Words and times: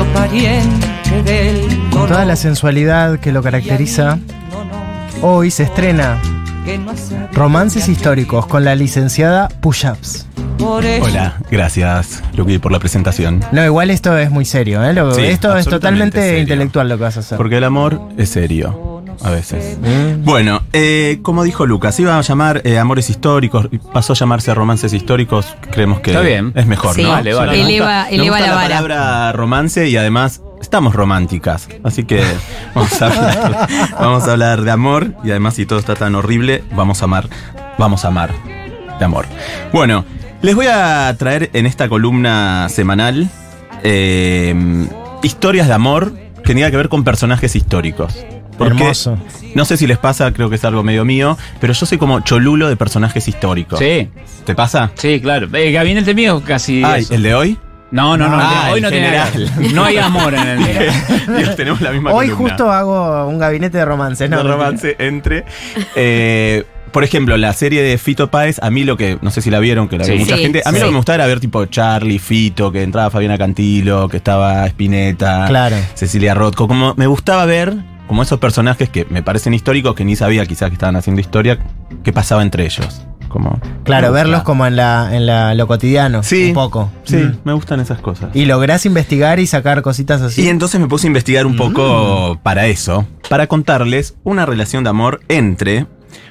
medio 0.00 0.12
pariente 0.14 1.22
del 1.24 1.60
Con 1.68 1.90
dolor. 1.90 2.08
toda 2.08 2.24
la 2.24 2.36
sensualidad 2.36 3.18
que 3.18 3.32
lo 3.32 3.42
caracteriza, 3.42 4.16
No, 4.50 4.64
no, 4.64 5.26
hoy 5.28 5.50
se 5.50 5.64
estrena 5.64 6.18
Romances 7.32 7.88
históricos 7.88 8.46
con 8.46 8.64
la 8.64 8.74
licenciada 8.76 9.48
Push-Ups. 9.48 10.26
Hola, 10.62 11.36
gracias, 11.50 12.22
Luqui, 12.36 12.58
por 12.58 12.70
la 12.70 12.78
presentación. 12.78 13.40
No, 13.50 13.64
igual 13.64 13.90
esto 13.90 14.16
es 14.18 14.30
muy 14.30 14.44
serio, 14.44 14.84
¿eh? 14.84 14.92
Lo- 14.92 15.14
Sí, 15.14 15.22
esto 15.22 15.56
es 15.56 15.66
totalmente 15.66 16.20
serio. 16.20 16.40
intelectual 16.42 16.88
lo 16.88 16.96
que 16.98 17.04
vas 17.04 17.16
a 17.16 17.20
hacer. 17.20 17.38
Porque 17.38 17.56
el 17.56 17.64
amor 17.64 18.00
es 18.18 18.28
serio, 18.28 18.89
a 19.22 19.30
veces. 19.30 19.78
Mm. 19.80 20.24
Bueno, 20.24 20.62
eh, 20.72 21.18
como 21.22 21.42
dijo 21.44 21.66
Lucas, 21.66 21.98
iba 22.00 22.18
a 22.18 22.20
llamar 22.20 22.62
eh, 22.64 22.78
Amores 22.78 23.10
Históricos, 23.10 23.68
y 23.70 23.78
pasó 23.78 24.12
a 24.12 24.16
llamarse 24.16 24.52
Romances 24.54 24.92
Históricos, 24.92 25.46
creemos 25.70 26.00
que 26.00 26.10
Está 26.10 26.22
bien. 26.22 26.52
es 26.54 26.66
mejor, 26.66 26.94
Sí, 26.94 27.02
¿no? 27.02 27.10
vale, 27.10 27.34
vale. 27.34 27.52
Me 27.52 27.58
Eleva- 27.64 28.02
gusta- 28.04 28.06
me 28.10 28.14
eleva 28.16 28.36
gusta 28.36 28.40
la 28.40 28.46
la, 28.46 28.54
vara. 28.54 28.68
palabra 28.68 29.32
romance 29.32 29.88
y 29.88 29.96
además 29.96 30.42
estamos 30.60 30.94
románticas, 30.94 31.68
así 31.84 32.04
que 32.04 32.22
vamos 32.74 33.00
a, 33.02 33.06
hablar, 33.06 33.68
vamos 33.98 34.28
a 34.28 34.32
hablar 34.32 34.62
de 34.62 34.70
amor 34.70 35.14
y 35.24 35.30
además 35.30 35.54
si 35.54 35.66
todo 35.66 35.78
está 35.78 35.94
tan 35.94 36.14
horrible, 36.14 36.62
vamos 36.74 37.02
a 37.02 37.04
amar, 37.06 37.28
vamos 37.78 38.04
a 38.04 38.08
amar 38.08 38.30
de 38.98 39.04
amor. 39.04 39.26
Bueno, 39.72 40.04
les 40.42 40.54
voy 40.54 40.66
a 40.66 41.14
traer 41.18 41.50
en 41.54 41.66
esta 41.66 41.88
columna 41.88 42.68
semanal 42.68 43.28
eh, 43.82 44.54
historias 45.22 45.66
de 45.68 45.74
amor 45.74 46.12
que 46.44 46.54
tengan 46.54 46.70
que 46.70 46.76
ver 46.76 46.88
con 46.88 47.04
personajes 47.04 47.54
históricos. 47.56 48.14
Porque 48.60 48.74
Hermoso. 48.82 49.16
no 49.54 49.64
sé 49.64 49.78
si 49.78 49.86
les 49.86 49.96
pasa, 49.96 50.30
creo 50.32 50.50
que 50.50 50.56
es 50.56 50.64
algo 50.66 50.82
medio 50.82 51.06
mío, 51.06 51.38
pero 51.60 51.72
yo 51.72 51.86
soy 51.86 51.96
como 51.96 52.20
cholulo 52.20 52.68
de 52.68 52.76
personajes 52.76 53.26
históricos. 53.26 53.78
Sí, 53.78 54.08
¿Te 54.44 54.54
pasa? 54.54 54.90
sí, 54.96 55.18
claro. 55.18 55.48
El 55.52 55.72
gabinete 55.72 56.12
mío 56.14 56.42
casi. 56.46 56.84
Ay, 56.84 57.00
eso. 57.02 57.14
¿el 57.14 57.22
de 57.22 57.34
hoy? 57.34 57.58
No, 57.90 58.16
no, 58.18 58.28
no. 58.28 58.36
Ah, 58.38 58.68
hoy 58.72 58.80
no 58.82 58.90
tiene 58.90 59.06
general. 59.06 59.50
No 59.74 59.82
hay 59.84 59.96
amor 59.96 60.34
en 60.34 60.46
el. 60.46 60.58
Dios, 61.38 61.56
tenemos 61.56 61.80
la 61.80 61.90
misma 61.90 62.12
Hoy 62.12 62.28
columna. 62.28 62.50
justo 62.50 62.70
hago 62.70 63.26
un 63.26 63.38
gabinete 63.38 63.78
de 63.78 63.84
romances, 63.86 64.28
¿no? 64.30 64.36
de 64.36 64.42
romance 64.44 64.94
entre. 64.98 65.44
eh, 65.96 66.64
por 66.92 67.04
ejemplo, 67.04 67.36
la 67.36 67.52
serie 67.52 67.82
de 67.82 67.96
Fito 67.98 68.30
Páez, 68.30 68.58
a 68.62 68.68
mí 68.70 68.82
lo 68.84 68.96
que, 68.96 69.16
no 69.22 69.30
sé 69.30 69.40
si 69.42 69.50
la 69.50 69.60
vieron, 69.60 69.88
que 69.88 69.96
la 69.96 70.04
vio 70.04 70.14
Sí. 70.14 70.20
mucha 70.20 70.36
Sí, 70.36 70.42
gente, 70.42 70.62
a 70.64 70.70
mí 70.72 70.76
sí. 70.76 70.80
lo 70.80 70.86
que 70.88 70.92
me 70.92 70.96
gustaba 70.98 71.14
era 71.16 71.26
ver 71.26 71.38
tipo 71.40 71.64
Charlie, 71.66 72.18
Fito, 72.18 72.70
que 72.72 72.82
entraba 72.82 73.10
Fabiana 73.10 73.38
Cantilo, 73.38 74.08
que 74.08 74.16
estaba 74.18 74.66
Spinetta, 74.66 75.46
Claro. 75.48 75.76
Cecilia 75.94 76.34
Rothko, 76.34 76.66
como 76.68 76.94
me 76.96 77.06
gustaba 77.06 77.44
ver 77.46 77.74
como 78.10 78.24
esos 78.24 78.40
personajes 78.40 78.88
que 78.90 79.06
me 79.08 79.22
parecen 79.22 79.54
históricos, 79.54 79.94
que 79.94 80.04
ni 80.04 80.16
sabía 80.16 80.44
quizás 80.44 80.68
que 80.70 80.72
estaban 80.74 80.96
haciendo 80.96 81.20
historia, 81.20 81.60
qué 82.02 82.12
pasaba 82.12 82.42
entre 82.42 82.64
ellos. 82.64 83.02
Como, 83.28 83.60
Claro, 83.84 84.10
verlos 84.10 84.42
como 84.42 84.66
en, 84.66 84.74
la, 84.74 85.10
en 85.14 85.26
la, 85.26 85.54
lo 85.54 85.68
cotidiano. 85.68 86.24
Sí. 86.24 86.48
Un 86.48 86.54
poco. 86.54 86.90
Sí, 87.04 87.18
Mm. 87.18 87.36
me 87.44 87.52
gustan 87.52 87.78
esas 87.78 88.00
cosas. 88.00 88.30
Y 88.34 88.46
lográs 88.46 88.84
investigar 88.84 89.38
y 89.38 89.46
sacar 89.46 89.80
cositas 89.82 90.22
así. 90.22 90.42
Y 90.42 90.48
entonces 90.48 90.80
me 90.80 90.88
puse 90.88 91.06
a 91.06 91.10
investigar 91.10 91.46
un 91.46 91.54
poco 91.56 92.40
para 92.42 92.66
eso, 92.66 93.06
para 93.28 93.46
contarles 93.46 94.16
una 94.24 94.44
relación 94.44 94.82
de 94.82 94.90
amor 94.90 95.20
entre 95.28 95.86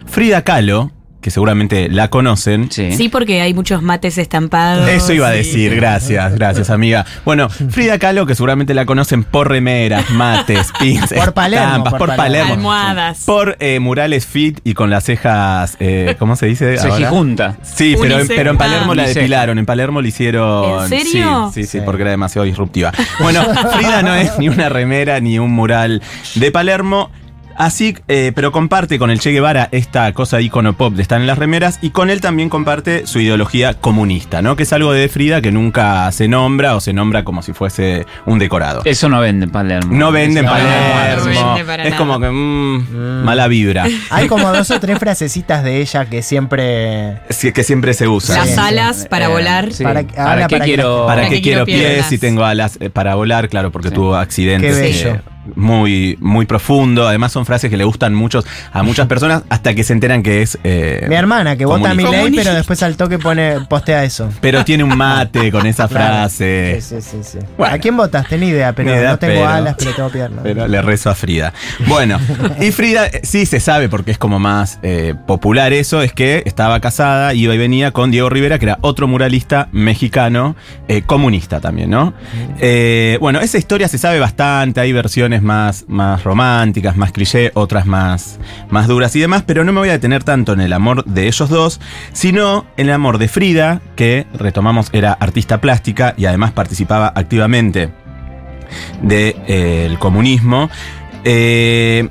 Frida 0.05 0.41
Kahlo, 0.43 0.91
que 1.29 1.33
seguramente 1.33 1.89
la 1.89 2.07
conocen. 2.09 2.71
Sí. 2.71 2.91
Sí, 2.91 3.07
porque 3.07 3.39
hay 3.41 3.53
muchos 3.53 3.83
mates 3.83 4.17
estampados. 4.17 4.89
Eso 4.89 5.13
iba 5.13 5.27
a 5.29 5.31
Sí. 5.33 5.37
decir, 5.37 5.75
gracias, 5.75 6.33
gracias 6.33 6.71
amiga. 6.71 7.05
Bueno, 7.23 7.49
Frida 7.49 7.99
Kahlo, 7.99 8.25
que 8.25 8.33
seguramente 8.33 8.73
la 8.73 8.85
conocen 8.87 9.23
por 9.23 9.47
remeras, 9.47 10.09
mates, 10.09 10.71
pins, 10.79 11.13
Por 11.13 11.33
Palermo, 11.33 11.65
estampas, 11.67 11.93
por 11.93 11.99
por 11.99 12.15
Palermo. 12.15 12.47
Palermo. 12.49 12.53
Almohadas. 12.73 13.23
Por 13.25 13.57
eh, 13.59 13.79
murales 13.79 14.25
fit 14.25 14.59
y 14.63 14.73
con 14.73 14.89
las 14.89 15.03
cejas, 15.03 15.77
eh, 15.79 16.15
¿cómo 16.17 16.35
se 16.35 16.47
dice? 16.47 16.77
Se 16.77 16.87
ahora? 16.87 17.09
junta. 17.09 17.57
Sí, 17.61 17.95
pero, 18.01 18.17
pero 18.27 18.49
en 18.51 18.57
Palermo 18.57 18.95
la 18.95 19.03
depilaron, 19.03 19.59
en 19.59 19.65
Palermo 19.67 20.01
le 20.01 20.09
hicieron... 20.09 20.83
¿En 20.83 20.89
serio? 20.89 21.51
Sí, 21.53 21.61
sí, 21.63 21.69
sí, 21.69 21.77
Sí. 21.79 21.83
porque 21.85 22.01
era 22.01 22.11
demasiado 22.11 22.45
disruptiva. 22.45 22.91
Bueno, 23.19 23.43
Frida 23.75 24.01
no 24.01 24.15
es 24.15 24.37
ni 24.39 24.49
una 24.49 24.67
remera 24.69 25.19
ni 25.19 25.37
un 25.37 25.51
mural 25.51 26.01
de 26.35 26.51
Palermo. 26.51 27.11
Así, 27.59 27.93
eh, 28.07 28.31
pero 28.33 28.53
comparte 28.53 28.97
con 28.97 29.11
el 29.11 29.19
Che 29.19 29.31
Guevara 29.31 29.67
esta 29.73 30.13
cosa 30.13 30.39
icono 30.39 30.77
pop 30.77 30.93
de 30.93 31.01
estar 31.01 31.19
en 31.19 31.27
las 31.27 31.37
remeras 31.37 31.77
y 31.81 31.89
con 31.89 32.09
él 32.09 32.21
también 32.21 32.47
comparte 32.47 33.05
su 33.05 33.19
ideología 33.19 33.73
comunista, 33.73 34.41
¿no? 34.41 34.55
Que 34.55 34.63
es 34.63 34.71
algo 34.71 34.93
de 34.93 35.09
Frida 35.09 35.41
que 35.41 35.51
nunca 35.51 36.09
se 36.13 36.29
nombra 36.29 36.77
o 36.77 36.79
se 36.79 36.93
nombra 36.93 37.25
como 37.25 37.41
si 37.41 37.51
fuese 37.51 38.05
un 38.25 38.39
decorado. 38.39 38.81
Eso 38.85 39.09
no 39.09 39.19
vende 39.19 39.43
en 39.43 39.51
Palermo. 39.51 39.93
No 39.93 40.13
vende 40.13 40.39
en 40.39 40.45
No, 40.45 40.51
Palermo. 40.53 41.25
no 41.25 41.25
vende 41.55 41.65
para 41.65 41.83
es 41.83 41.89
nada. 41.89 41.97
como 41.97 42.17
que 42.21 42.29
mm, 42.29 43.23
mala 43.25 43.49
vibra. 43.49 43.85
Hay 44.09 44.27
como 44.29 44.53
dos 44.53 44.71
o 44.71 44.79
tres 44.79 44.97
frasecitas 44.97 45.61
de 45.61 45.81
ella 45.81 46.05
que 46.05 46.21
siempre. 46.21 47.19
Sí, 47.29 47.51
que 47.51 47.65
siempre 47.65 47.93
se 47.93 48.07
usa. 48.07 48.37
Las 48.37 48.51
Sí. 48.51 48.55
alas 48.57 49.05
para 49.09 49.25
Eh, 49.25 49.27
volar. 49.27 49.73
sí. 49.73 49.83
Para- 49.83 50.03
¿Para, 50.03 50.07
qué 50.07 50.15
para 50.15 50.47
que 50.47 50.59
quiero? 50.61 51.05
¿Para 51.05 51.21
¿Para 51.23 51.29
qué 51.29 51.41
quiero 51.41 51.65
pies 51.65 52.05
si 52.05 52.17
tengo 52.17 52.45
alas 52.45 52.77
eh, 52.79 52.89
para 52.89 53.15
volar? 53.15 53.49
Claro, 53.49 53.69
porque 53.69 53.89
Sí. 53.89 53.95
tuvo 53.95 54.15
accidentes 54.15 54.77
Qué 54.77 54.79
eh, 54.79 54.93
bello. 54.93 55.21
Muy, 55.55 56.17
muy 56.19 56.45
profundo. 56.45 57.07
Además 57.07 57.31
son 57.31 57.45
frases 57.45 57.69
que 57.69 57.77
le 57.77 57.83
gustan 57.83 58.13
muchos 58.15 58.45
a 58.71 58.83
muchas 58.83 59.07
personas 59.13 59.43
hasta 59.49 59.73
que 59.73 59.83
se 59.83 59.93
enteran 59.93 60.23
que 60.23 60.41
es... 60.41 60.57
eh, 60.63 61.05
Mi 61.09 61.15
hermana, 61.15 61.55
que 61.55 61.65
vota 61.65 61.91
a 61.91 61.93
mi 61.93 62.03
ley, 62.03 62.31
pero 62.35 62.53
después 62.53 62.81
al 62.83 62.95
toque 62.97 63.19
pone, 63.19 63.59
postea 63.69 64.03
eso. 64.03 64.29
Pero 64.41 64.63
tiene 64.65 64.83
un 64.83 64.97
mate 64.97 65.51
con 65.51 65.65
esa 65.65 65.87
frase. 65.87 66.79
Sí, 66.81 66.95
sí, 67.01 67.01
sí, 67.01 67.17
sí. 67.23 67.39
Bueno. 67.57 67.73
¿A 67.75 67.77
quién 67.77 67.95
votaste? 67.97 68.37
Ni 68.37 68.47
idea, 68.47 68.73
pero 68.73 68.89
idea, 68.95 69.11
no 69.11 69.19
tengo 69.19 69.33
pero- 69.35 69.47
alas, 69.49 69.75
pero 69.77 69.91
tengo 69.93 70.09
piernas. 70.09 70.39
Pero 70.43 70.67
le 70.67 70.81
rezo 70.81 71.09
a 71.09 71.15
Frida. 71.15 71.53
Bueno, 71.87 72.19
y 72.59 72.71
Frida 72.71 73.07
eh, 73.07 73.21
sí 73.23 73.45
se 73.45 73.59
sabe 73.59 73.89
porque 73.89 74.11
es 74.11 74.17
como 74.17 74.39
más 74.39 74.79
eh, 74.83 75.13
popular 75.27 75.73
eso, 75.73 76.01
es 76.01 76.13
que 76.13 76.43
estaba 76.45 76.79
casada, 76.79 77.33
iba 77.33 77.53
y 77.53 77.57
venía 77.57 77.91
con 77.91 78.11
Diego 78.11 78.29
Rivera, 78.29 78.59
que 78.59 78.65
era 78.65 78.77
otro 78.81 79.07
muralista 79.07 79.67
mexicano, 79.71 80.55
eh, 80.87 81.01
comunista 81.03 81.59
también, 81.59 81.89
¿no? 81.89 82.13
Bueno, 83.19 83.39
esa 83.39 83.57
historia 83.57 83.87
se 83.87 83.97
sabe 83.97 84.19
bastante, 84.19 84.79
hay 84.81 84.93
versiones 84.93 85.38
más, 85.41 85.85
más 85.87 86.23
románticas, 86.23 86.97
más 86.97 87.11
cliché, 87.11 87.51
otras 87.53 87.85
más, 87.85 88.39
más 88.69 88.87
duras 88.87 89.15
y 89.15 89.19
demás, 89.19 89.43
pero 89.45 89.63
no 89.63 89.71
me 89.71 89.79
voy 89.79 89.89
a 89.89 89.93
detener 89.93 90.23
tanto 90.23 90.53
en 90.53 90.61
el 90.61 90.73
amor 90.73 91.05
de 91.05 91.27
ellos 91.27 91.49
dos, 91.49 91.79
sino 92.13 92.65
en 92.77 92.87
el 92.87 92.93
amor 92.93 93.17
de 93.17 93.27
Frida, 93.27 93.81
que 93.95 94.27
retomamos 94.33 94.89
era 94.93 95.13
artista 95.13 95.61
plástica 95.61 96.13
y 96.17 96.25
además 96.25 96.51
participaba 96.51 97.11
activamente 97.15 97.91
del 99.01 99.97
comunismo. 99.99 100.69
Eh, 101.23 102.07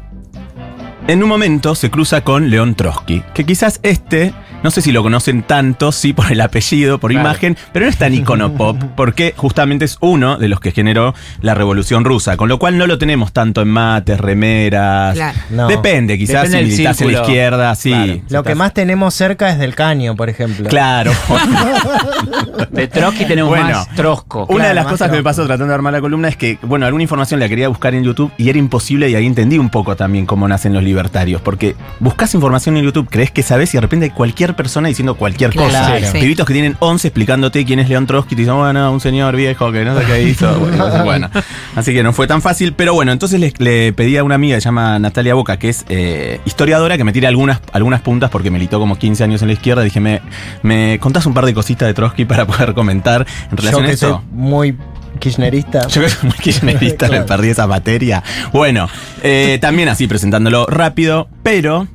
en 1.06 1.22
un 1.22 1.28
momento 1.28 1.74
se 1.74 1.90
cruza 1.90 2.20
con 2.20 2.50
León 2.50 2.74
Trotsky, 2.74 3.22
que 3.32 3.46
quizás 3.46 3.80
este, 3.82 4.34
no 4.62 4.70
sé 4.70 4.82
si 4.82 4.92
lo 4.92 5.02
conocen 5.02 5.42
tanto, 5.42 5.92
sí 5.92 6.12
por 6.12 6.30
el 6.32 6.40
apellido, 6.40 6.98
por 6.98 7.10
Claro. 7.10 7.26
imagen, 7.28 7.56
pero 7.72 7.84
no 7.86 7.90
es 7.90 7.96
tan 7.96 8.12
icono 8.14 8.52
pop, 8.54 8.76
porque 8.96 9.34
justamente 9.36 9.84
es 9.84 9.96
uno 10.00 10.36
de 10.38 10.48
los 10.48 10.60
que 10.60 10.72
generó 10.72 11.14
la 11.40 11.54
revolución 11.54 12.04
rusa, 12.04 12.36
con 12.36 12.48
lo 12.48 12.58
cual 12.58 12.76
no 12.78 12.86
lo 12.86 12.98
tenemos 12.98 13.32
tanto 13.32 13.62
en 13.62 13.68
mates, 13.68 14.18
remeras. 14.20 15.14
Claro. 15.14 15.38
No. 15.50 15.68
Depende, 15.68 16.18
quizás 16.18 16.50
Depende 16.50 16.50
si 16.50 16.56
del 16.58 16.66
militas 16.72 17.00
en 17.00 17.12
la 17.12 17.20
izquierda, 17.20 17.74
sí. 17.74 17.90
Claro. 17.90 18.20
Lo 18.30 18.42
que 18.42 18.54
más 18.54 18.74
tenemos 18.74 19.14
cerca 19.14 19.50
es 19.50 19.58
del 19.58 19.74
caño, 19.74 20.16
por 20.16 20.28
ejemplo. 20.28 20.68
Claro. 20.68 21.12
De 22.70 22.86
Trotsky 22.88 23.24
tenemos 23.24 23.50
Bueno, 23.50 23.70
más 23.70 23.88
Trosco. 23.94 24.40
Una 24.46 24.54
Claro, 24.56 24.68
de 24.68 24.74
las 24.74 24.86
cosas 24.86 25.10
que 25.10 25.16
me 25.16 25.22
pasó 25.22 25.46
tratando 25.46 25.68
de 25.68 25.74
armar 25.74 25.92
la 25.92 26.00
columna 26.00 26.28
es 26.28 26.36
que, 26.36 26.58
bueno, 26.62 26.86
alguna 26.86 27.02
información 27.02 27.40
la 27.40 27.48
quería 27.48 27.68
buscar 27.68 27.94
en 27.94 28.04
YouTube 28.04 28.32
y 28.36 28.48
era 28.50 28.58
imposible 28.58 29.08
y 29.08 29.14
ahí 29.14 29.26
entendí 29.26 29.58
un 29.58 29.70
poco 29.70 29.96
también 29.96 30.26
cómo 30.26 30.46
nacen 30.48 30.72
los 30.72 30.82
libertarios. 30.82 31.40
Porque 31.40 31.76
buscas 32.00 32.34
información 32.34 32.76
en 32.76 32.84
YouTube, 32.84 33.08
crees 33.10 33.30
que 33.30 33.42
sabes 33.42 33.72
y 33.74 33.76
de 33.76 33.80
repente 33.82 34.04
hay 34.06 34.10
cualquier 34.10 34.47
persona 34.56 34.88
diciendo 34.88 35.14
cualquier 35.16 35.50
Claro, 35.50 35.68
cosa. 35.68 36.12
sí. 36.12 36.18
Pibitos 36.20 36.46
que 36.46 36.52
tienen 36.52 36.76
11 36.80 37.08
explicándote 37.08 37.64
quién 37.64 37.78
es 37.78 37.88
León 37.88 38.06
Trotsky 38.06 38.34
te 38.36 38.42
dicen, 38.42 38.56
bueno, 38.56 38.92
un 38.92 39.00
señor 39.00 39.36
viejo 39.36 39.70
que 39.72 39.84
no 39.84 39.98
sé 39.98 40.04
qué 40.06 40.22
hizo. 40.22 40.48
Bueno, 40.58 41.04
bueno, 41.04 41.30
así 41.76 41.92
que 41.92 42.02
no 42.02 42.12
fue 42.12 42.26
tan 42.26 42.42
fácil. 42.42 42.72
Pero 42.72 42.94
bueno, 42.94 43.12
entonces 43.12 43.40
le, 43.40 43.52
le 43.58 43.92
pedí 43.92 44.16
a 44.16 44.24
una 44.24 44.34
amiga 44.36 44.56
que 44.56 44.60
se 44.60 44.66
llama 44.66 44.98
Natalia 44.98 45.34
Boca, 45.34 45.56
que 45.58 45.68
es 45.68 45.84
eh, 45.88 46.40
historiadora, 46.44 46.96
que 46.96 47.04
me 47.04 47.12
tire 47.12 47.26
algunas, 47.26 47.60
algunas 47.72 48.00
puntas 48.00 48.30
porque 48.30 48.50
militó 48.50 48.78
como 48.78 48.96
15 48.98 49.24
años 49.24 49.42
en 49.42 49.48
la 49.48 49.54
izquierda. 49.54 49.82
Dije, 49.82 50.00
¿me, 50.00 50.20
me 50.62 50.98
contás 51.00 51.26
un 51.26 51.34
par 51.34 51.46
de 51.46 51.54
cositas 51.54 51.86
de 51.88 51.94
Trotsky 51.94 52.24
para 52.24 52.46
poder 52.46 52.74
comentar 52.74 53.26
en 53.50 53.50
Yo 53.50 53.56
relación 53.56 53.84
a 53.84 53.86
que 53.88 53.92
eso? 53.94 54.08
soy 54.08 54.36
muy 54.38 54.76
kirchnerista. 55.18 55.86
Yo 55.88 56.02
que 56.02 56.08
soy 56.10 56.28
muy 56.28 56.38
kirchnerista, 56.38 57.06
Claro. 57.08 57.26
perdí 57.26 57.48
esa 57.50 57.66
materia. 57.66 58.22
Bueno, 58.52 58.88
eh, 59.22 59.58
también 59.60 59.88
así 59.88 60.06
presentándolo 60.06 60.66
rápido, 60.66 61.28
pero 61.42 61.88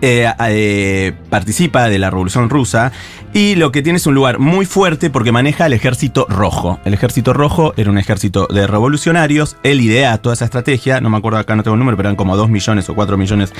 eh, 0.00 0.32
eh, 0.48 1.12
participa 1.30 1.88
de 1.88 1.98
la 1.98 2.10
Revolución 2.10 2.50
Rusa 2.50 2.92
y 3.34 3.54
lo 3.54 3.72
que 3.72 3.82
tiene 3.82 3.96
es 3.96 4.06
un 4.06 4.14
lugar 4.14 4.38
muy 4.38 4.66
fuerte 4.66 5.10
porque 5.10 5.32
maneja 5.32 5.66
el 5.66 5.72
ejército 5.72 6.26
rojo. 6.28 6.80
El 6.84 6.92
ejército 6.92 7.32
rojo 7.32 7.72
era 7.76 7.90
un 7.90 7.98
ejército 7.98 8.46
de 8.46 8.66
revolucionarios, 8.66 9.56
él 9.62 9.80
idea 9.80 10.18
toda 10.18 10.34
esa 10.34 10.44
estrategia, 10.44 11.00
no 11.00 11.08
me 11.08 11.16
acuerdo 11.16 11.38
acá, 11.38 11.56
no 11.56 11.62
tengo 11.62 11.74
el 11.74 11.78
número, 11.78 11.96
pero 11.96 12.08
eran 12.08 12.16
como 12.16 12.36
2 12.36 12.50
millones 12.50 12.88
o 12.88 12.94
4 12.94 13.16
millones 13.16 13.52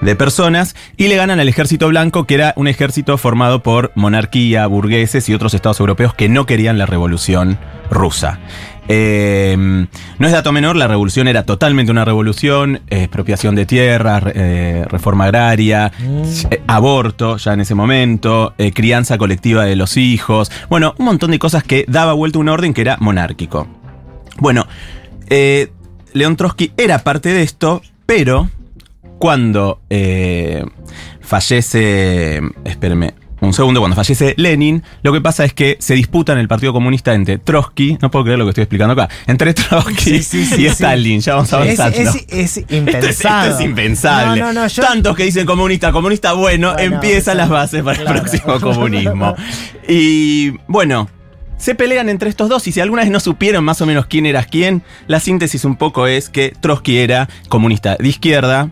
de 0.00 0.16
personas, 0.16 0.74
y 0.96 1.08
le 1.08 1.16
ganan 1.16 1.40
al 1.40 1.48
ejército 1.48 1.88
blanco, 1.88 2.26
que 2.26 2.34
era 2.34 2.52
un 2.56 2.68
ejército 2.68 3.16
formado 3.16 3.62
por 3.62 3.92
monarquía, 3.94 4.66
burgueses 4.66 5.28
y 5.28 5.34
otros 5.34 5.54
estados 5.54 5.78
europeos 5.80 6.14
que 6.14 6.28
no 6.28 6.46
querían 6.46 6.78
la 6.78 6.86
revolución 6.86 7.58
rusa. 7.90 8.40
Eh, 8.88 9.86
no 10.18 10.26
es 10.26 10.32
dato 10.32 10.52
menor, 10.52 10.76
la 10.76 10.88
revolución 10.88 11.28
era 11.28 11.44
totalmente 11.44 11.92
una 11.92 12.04
revolución, 12.04 12.80
eh, 12.88 13.04
expropiación 13.04 13.54
de 13.54 13.66
tierras, 13.66 14.24
eh, 14.34 14.84
reforma 14.88 15.24
agraria, 15.24 15.92
eh, 16.50 16.62
aborto 16.66 17.36
ya 17.36 17.52
en 17.52 17.60
ese 17.60 17.74
momento, 17.74 18.54
crianza 18.74 19.18
colectiva 19.18 19.64
de 19.64 19.76
los 19.76 19.96
hijos, 19.96 20.50
bueno, 20.68 20.94
un 20.98 21.06
montón 21.06 21.30
de 21.30 21.38
cosas 21.38 21.62
que 21.62 21.84
daba 21.88 22.12
vuelta 22.12 22.38
a 22.38 22.40
un 22.40 22.48
orden 22.48 22.74
que 22.74 22.80
era 22.80 22.96
monárquico. 23.00 23.68
Bueno, 24.38 24.66
León 26.12 26.36
Trotsky 26.36 26.72
era 26.76 26.98
parte 26.98 27.30
de 27.30 27.42
esto, 27.42 27.82
pero 28.06 28.50
cuando 29.18 29.80
fallece, 31.20 32.40
espérenme 32.64 33.14
un 33.46 33.52
segundo, 33.52 33.80
cuando 33.80 33.96
fallece 33.96 34.34
Lenin, 34.36 34.82
lo 35.02 35.12
que 35.12 35.20
pasa 35.20 35.44
es 35.44 35.52
que 35.52 35.76
se 35.80 35.94
disputan 35.94 36.38
el 36.38 36.48
Partido 36.48 36.72
Comunista 36.72 37.12
entre 37.14 37.38
Trotsky, 37.38 37.98
no 38.00 38.10
puedo 38.10 38.24
creer 38.24 38.38
lo 38.38 38.44
que 38.44 38.50
estoy 38.50 38.62
explicando 38.62 38.92
acá, 38.92 39.08
entre 39.26 39.52
Trotsky 39.54 40.22
Sí, 40.22 40.22
sí, 40.22 40.46
sí, 40.46 40.62
y. 40.62 40.66
Stalin, 40.66 41.20
ya 41.20 41.34
vamos 41.34 41.48
Es, 41.48 41.52
avanzando. 41.80 41.98
es, 41.98 42.14
es 42.28 42.56
es, 42.68 42.74
esto 43.04 43.28
es 43.46 43.60
impensable. 43.60 44.40
No, 44.40 44.52
no, 44.52 44.62
no, 44.62 44.66
yo- 44.68 44.82
Tantos 44.82 45.16
que 45.16 45.24
dicen 45.24 45.44
comunista, 45.46 45.90
comunista 45.92 46.32
bueno, 46.34 46.72
Bueno, 46.74 46.94
empiezan 46.96 47.36
las 47.36 47.48
bases 47.48 47.82
para 47.82 47.98
claro. 47.98 48.16
el 48.16 48.20
próximo 48.22 48.60
comunismo. 48.60 49.34
Y 49.88 50.50
bueno, 50.68 51.08
se 51.56 51.74
pelean 51.74 52.08
entre 52.08 52.28
estos 52.30 52.48
dos 52.48 52.66
y 52.66 52.72
si 52.72 52.80
alguna 52.80 53.02
vez 53.02 53.10
no 53.10 53.20
supieron 53.20 53.64
más 53.64 53.80
o 53.80 53.86
menos 53.86 54.06
quién 54.06 54.26
era 54.26 54.44
quién, 54.44 54.82
la 55.06 55.20
síntesis 55.20 55.64
un 55.64 55.76
poco 55.76 56.06
es 56.06 56.28
que 56.28 56.52
Trotsky 56.60 56.98
era 56.98 57.28
comunista 57.48 57.96
de 57.98 58.08
izquierda 58.08 58.70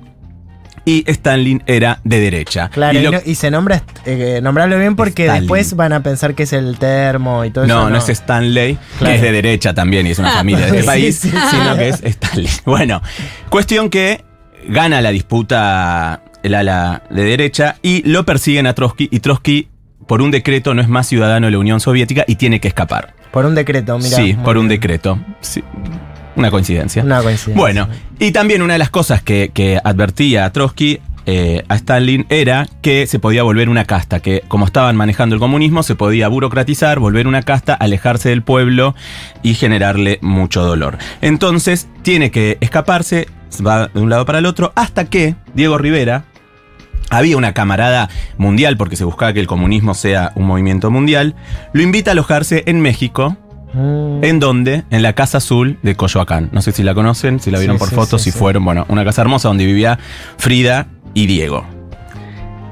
y 0.84 1.04
Stalin 1.10 1.62
era 1.66 2.00
de 2.04 2.20
derecha. 2.20 2.68
Claro, 2.70 2.98
Y 2.98 3.02
y, 3.02 3.04
lo- 3.04 3.10
no- 3.12 3.20
y 3.24 3.34
se 3.34 3.50
nombra, 3.50 3.82
eh, 4.06 4.40
nombrarlo 4.42 4.78
bien 4.78 4.96
porque 4.96 5.24
Stalin. 5.26 5.42
después 5.42 5.74
van 5.76 5.92
a 5.92 6.02
pensar 6.02 6.34
que 6.34 6.44
es 6.44 6.52
el 6.52 6.78
termo 6.78 7.44
y 7.44 7.50
todo 7.50 7.64
eso. 7.64 7.74
No, 7.74 7.90
no, 7.90 7.96
es 7.98 8.08
Stanley, 8.08 8.78
Claro. 8.98 9.12
que 9.12 9.16
es 9.16 9.22
de 9.22 9.32
derecha 9.32 9.74
también 9.74 10.06
y 10.06 10.10
es 10.10 10.18
una 10.18 10.30
familia 10.32 10.66
de 10.66 10.78
este 10.78 10.84
país, 10.86 11.18
sí, 11.18 11.30
sí. 11.30 11.36
sino 11.50 11.76
que 11.76 11.88
es 11.88 12.02
Stanley. 12.02 12.48
Bueno, 12.64 13.02
cuestión 13.50 13.90
que 13.90 14.24
gana 14.68 15.00
la 15.00 15.10
disputa 15.10 16.22
el 16.42 16.54
ala 16.54 17.02
de 17.10 17.24
derecha 17.24 17.76
y 17.82 18.02
lo 18.08 18.24
persiguen 18.24 18.66
a 18.66 18.74
Trotsky 18.74 19.08
y 19.10 19.20
Trotsky 19.20 19.68
por 20.06 20.22
un 20.22 20.30
decreto 20.30 20.74
no 20.74 20.82
es 20.82 20.88
más 20.88 21.06
ciudadano 21.06 21.46
de 21.46 21.52
la 21.52 21.58
Unión 21.58 21.78
Soviética 21.80 22.24
y 22.26 22.34
tiene 22.36 22.58
que 22.60 22.68
escapar. 22.68 23.14
Por 23.30 23.44
un 23.46 23.54
decreto, 23.54 23.96
mira. 23.98 24.16
sí, 24.16 24.34
por 24.42 24.56
un 24.58 24.66
decreto. 24.66 25.18
Sí. 25.40 25.62
Una 26.36 26.50
coincidencia. 26.50 27.02
Una 27.02 27.22
coincidencia. 27.22 27.54
Bueno, 27.54 27.88
y 28.18 28.32
también 28.32 28.62
una 28.62 28.74
de 28.74 28.78
las 28.78 28.90
cosas 28.90 29.22
que, 29.22 29.50
que 29.52 29.80
advertía 29.82 30.44
a 30.44 30.52
Trotsky, 30.52 31.00
eh, 31.26 31.64
a 31.68 31.74
Stalin, 31.76 32.26
era 32.28 32.66
que 32.82 33.06
se 33.06 33.18
podía 33.18 33.42
volver 33.42 33.68
una 33.68 33.84
casta, 33.84 34.20
que 34.20 34.42
como 34.48 34.64
estaban 34.64 34.96
manejando 34.96 35.34
el 35.34 35.40
comunismo, 35.40 35.82
se 35.82 35.94
podía 35.94 36.28
burocratizar, 36.28 36.98
volver 36.98 37.26
una 37.26 37.42
casta, 37.42 37.74
alejarse 37.74 38.30
del 38.30 38.42
pueblo 38.42 38.94
y 39.42 39.54
generarle 39.54 40.18
mucho 40.22 40.62
dolor. 40.62 40.98
Entonces, 41.20 41.88
tiene 42.02 42.30
que 42.30 42.58
escaparse, 42.60 43.28
va 43.64 43.88
de 43.88 44.00
un 44.00 44.10
lado 44.10 44.24
para 44.24 44.38
el 44.38 44.46
otro, 44.46 44.72
hasta 44.74 45.04
que 45.04 45.34
Diego 45.54 45.78
Rivera, 45.78 46.24
había 47.10 47.36
una 47.36 47.52
camarada 47.52 48.08
mundial, 48.38 48.76
porque 48.76 48.96
se 48.96 49.04
buscaba 49.04 49.32
que 49.32 49.40
el 49.40 49.46
comunismo 49.46 49.94
sea 49.94 50.32
un 50.36 50.46
movimiento 50.46 50.90
mundial, 50.90 51.34
lo 51.72 51.82
invita 51.82 52.10
a 52.10 52.12
alojarse 52.12 52.62
en 52.66 52.80
México, 52.80 53.36
Mm. 53.72 54.24
¿En 54.24 54.40
dónde? 54.40 54.84
En 54.90 55.02
la 55.02 55.12
Casa 55.14 55.38
Azul 55.38 55.78
de 55.82 55.94
Coyoacán. 55.96 56.50
No 56.52 56.62
sé 56.62 56.72
si 56.72 56.82
la 56.82 56.94
conocen, 56.94 57.40
si 57.40 57.50
la 57.50 57.58
vieron 57.58 57.76
Sí, 57.76 57.80
por 57.80 57.88
sí, 57.88 57.94
fotos, 57.94 58.22
sí, 58.22 58.30
si 58.30 58.38
fueron. 58.38 58.64
Bueno, 58.64 58.86
una 58.88 59.04
casa 59.04 59.22
hermosa 59.22 59.48
donde 59.48 59.66
vivía 59.66 59.98
Frida 60.38 60.88
y 61.14 61.26
Diego. 61.26 61.79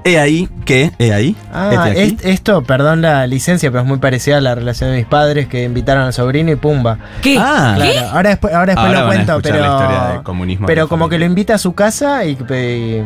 He 0.08 0.18
ahí 0.18 0.48
que, 0.64 0.90
he 0.98 1.12
ahí, 1.12 1.36
Ah, 1.52 1.70
este 1.72 1.90
aquí. 1.90 2.00
est- 2.00 2.24
esto, 2.24 2.62
perdón 2.62 3.02
la 3.02 3.26
licencia, 3.26 3.70
pero 3.70 3.82
es 3.82 3.88
muy 3.88 3.98
parecida 3.98 4.38
a 4.38 4.40
la 4.40 4.54
relación 4.54 4.90
de 4.90 4.96
mis 4.98 5.06
padres 5.06 5.48
que 5.48 5.64
invitaron 5.64 6.04
al 6.04 6.12
sobrino 6.12 6.50
y 6.50 6.56
pumba. 6.56 6.98
¿Qué? 7.22 7.36
Ah, 7.38 7.74
Claro, 7.76 8.08
ahora 8.12 8.28
después, 8.30 8.54
ahora 8.54 8.66
después 8.74 8.86
Ahora 8.86 9.00
lo 9.00 9.06
van 9.06 9.20
a 9.20 9.24
cuento, 9.26 9.40
pero. 9.42 9.60
la 9.60 9.66
historia 9.66 10.02
del 10.14 10.22
comunismo 10.22 10.66
de 10.66 10.72
pero 10.74 10.88
como 10.88 11.04
familia. 11.04 11.16
que 11.16 11.18
lo 11.20 11.26
invita 11.26 11.54
a 11.54 11.58
su 11.58 11.74
casa 11.74 12.24
y, 12.24 12.30
y 12.32 13.02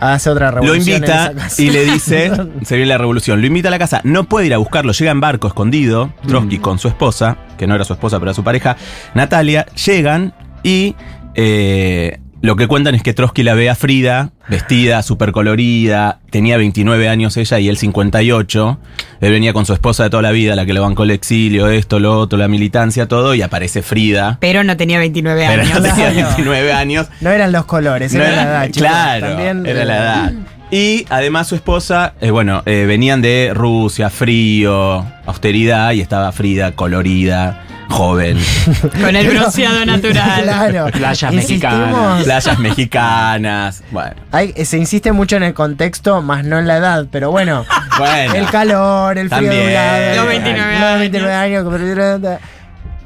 hace 0.00 0.30
otra 0.30 0.50
Lo 0.50 0.60
revolución. 0.60 0.96
invita 0.96 1.26
en 1.30 1.38
esa 1.38 1.42
casa. 1.44 1.62
y 1.62 1.70
le 1.70 1.84
dice, 1.84 2.30
se 2.64 2.76
viene 2.76 2.88
la 2.90 2.98
revolución, 2.98 3.40
lo 3.40 3.46
invita 3.46 3.68
a 3.68 3.70
la 3.70 3.78
casa, 3.78 4.00
no 4.04 4.24
puede 4.24 4.46
ir 4.46 4.54
a 4.54 4.58
buscarlo, 4.58 4.92
llega 4.92 5.10
en 5.10 5.20
barco 5.20 5.46
escondido, 5.48 6.12
Trotsky 6.28 6.58
con 6.58 6.78
su 6.78 6.88
esposa, 6.88 7.36
que 7.58 7.66
no 7.66 7.74
era 7.74 7.84
su 7.84 7.92
esposa, 7.94 8.18
pero 8.18 8.30
era 8.30 8.34
su 8.34 8.44
pareja, 8.44 8.76
Natalia, 9.14 9.66
llegan 9.86 10.34
y 10.62 10.94
eh, 11.34 12.20
lo 12.44 12.56
que 12.56 12.66
cuentan 12.66 12.94
es 12.94 13.02
que 13.02 13.14
Trotsky 13.14 13.42
la 13.42 13.54
ve 13.54 13.70
a 13.70 13.74
Frida, 13.74 14.30
vestida, 14.48 15.02
súper 15.02 15.32
colorida, 15.32 16.20
tenía 16.30 16.58
29 16.58 17.08
años 17.08 17.36
ella 17.38 17.58
y 17.58 17.70
él 17.70 17.78
58, 17.78 18.78
él 19.22 19.32
venía 19.32 19.54
con 19.54 19.64
su 19.64 19.72
esposa 19.72 20.04
de 20.04 20.10
toda 20.10 20.22
la 20.22 20.30
vida, 20.30 20.54
la 20.54 20.66
que 20.66 20.74
le 20.74 20.80
bancó 20.80 21.04
el 21.04 21.10
exilio, 21.12 21.68
esto, 21.70 21.98
lo 21.98 22.18
otro, 22.18 22.38
la 22.38 22.46
militancia, 22.48 23.08
todo, 23.08 23.34
y 23.34 23.40
aparece 23.40 23.80
Frida, 23.80 24.36
Pero 24.40 24.62
no 24.62 24.76
tenía 24.76 24.98
29 24.98 25.42
pero 25.48 25.62
años. 25.62 25.74
no 25.74 25.80
tenía 25.80 26.10
Claro. 26.12 26.26
29 26.36 26.72
años, 26.74 27.06
No 27.22 27.30
eran 27.30 27.50
los 27.50 27.64
colores, 27.64 28.12
no 28.12 28.20
era 28.20 28.28
era- 28.32 28.36
la 28.36 28.50
edad, 28.50 28.64
chicos. 28.66 28.88
Claro, 28.88 29.26
También, 29.28 29.66
era 29.66 29.84
la 29.86 29.96
edad. 29.96 30.32
Y 30.70 31.06
además 31.08 31.46
su 31.48 31.54
esposa, 31.54 32.12
eh, 32.20 32.30
bueno, 32.30 32.62
eh, 32.66 32.84
venían 32.86 33.22
de 33.22 33.52
Rusia, 33.54 34.10
frío, 34.10 35.06
austeridad, 35.24 35.92
y 35.92 36.00
estaba 36.02 36.30
Frida, 36.32 36.72
colorida, 36.72 37.62
joven, 37.88 38.38
Con 39.00 39.14
el 39.16 39.28
bronceado 39.28 39.84
natural. 39.86 40.42
Claro. 40.42 40.86
Playas 40.92 41.22
Insistimos- 41.32 41.34
mexicanas. 41.34 42.24
playas 42.24 42.58
mexicanas. 42.58 43.82
Bueno, 43.90 44.14
Hay- 44.32 44.52
se 44.64 44.78
insiste 44.78 45.12
mucho 45.12 45.36
en 45.36 45.44
el 45.44 45.54
contexto, 45.54 46.20
más 46.22 46.44
no 46.44 46.58
en 46.58 46.66
la 46.66 46.76
edad, 46.78 47.06
pero 47.10 47.30
bueno. 47.30 47.64
bueno. 47.98 48.34
El 48.34 48.46
calor, 48.46 49.16
el 49.18 49.28
frío 49.30 49.50
de 49.50 49.66
un 49.66 49.72
lado, 49.74 50.16
Los 50.16 50.26
29 50.26 50.78
los 50.80 50.98
29 51.00 51.32
años. 51.34 51.64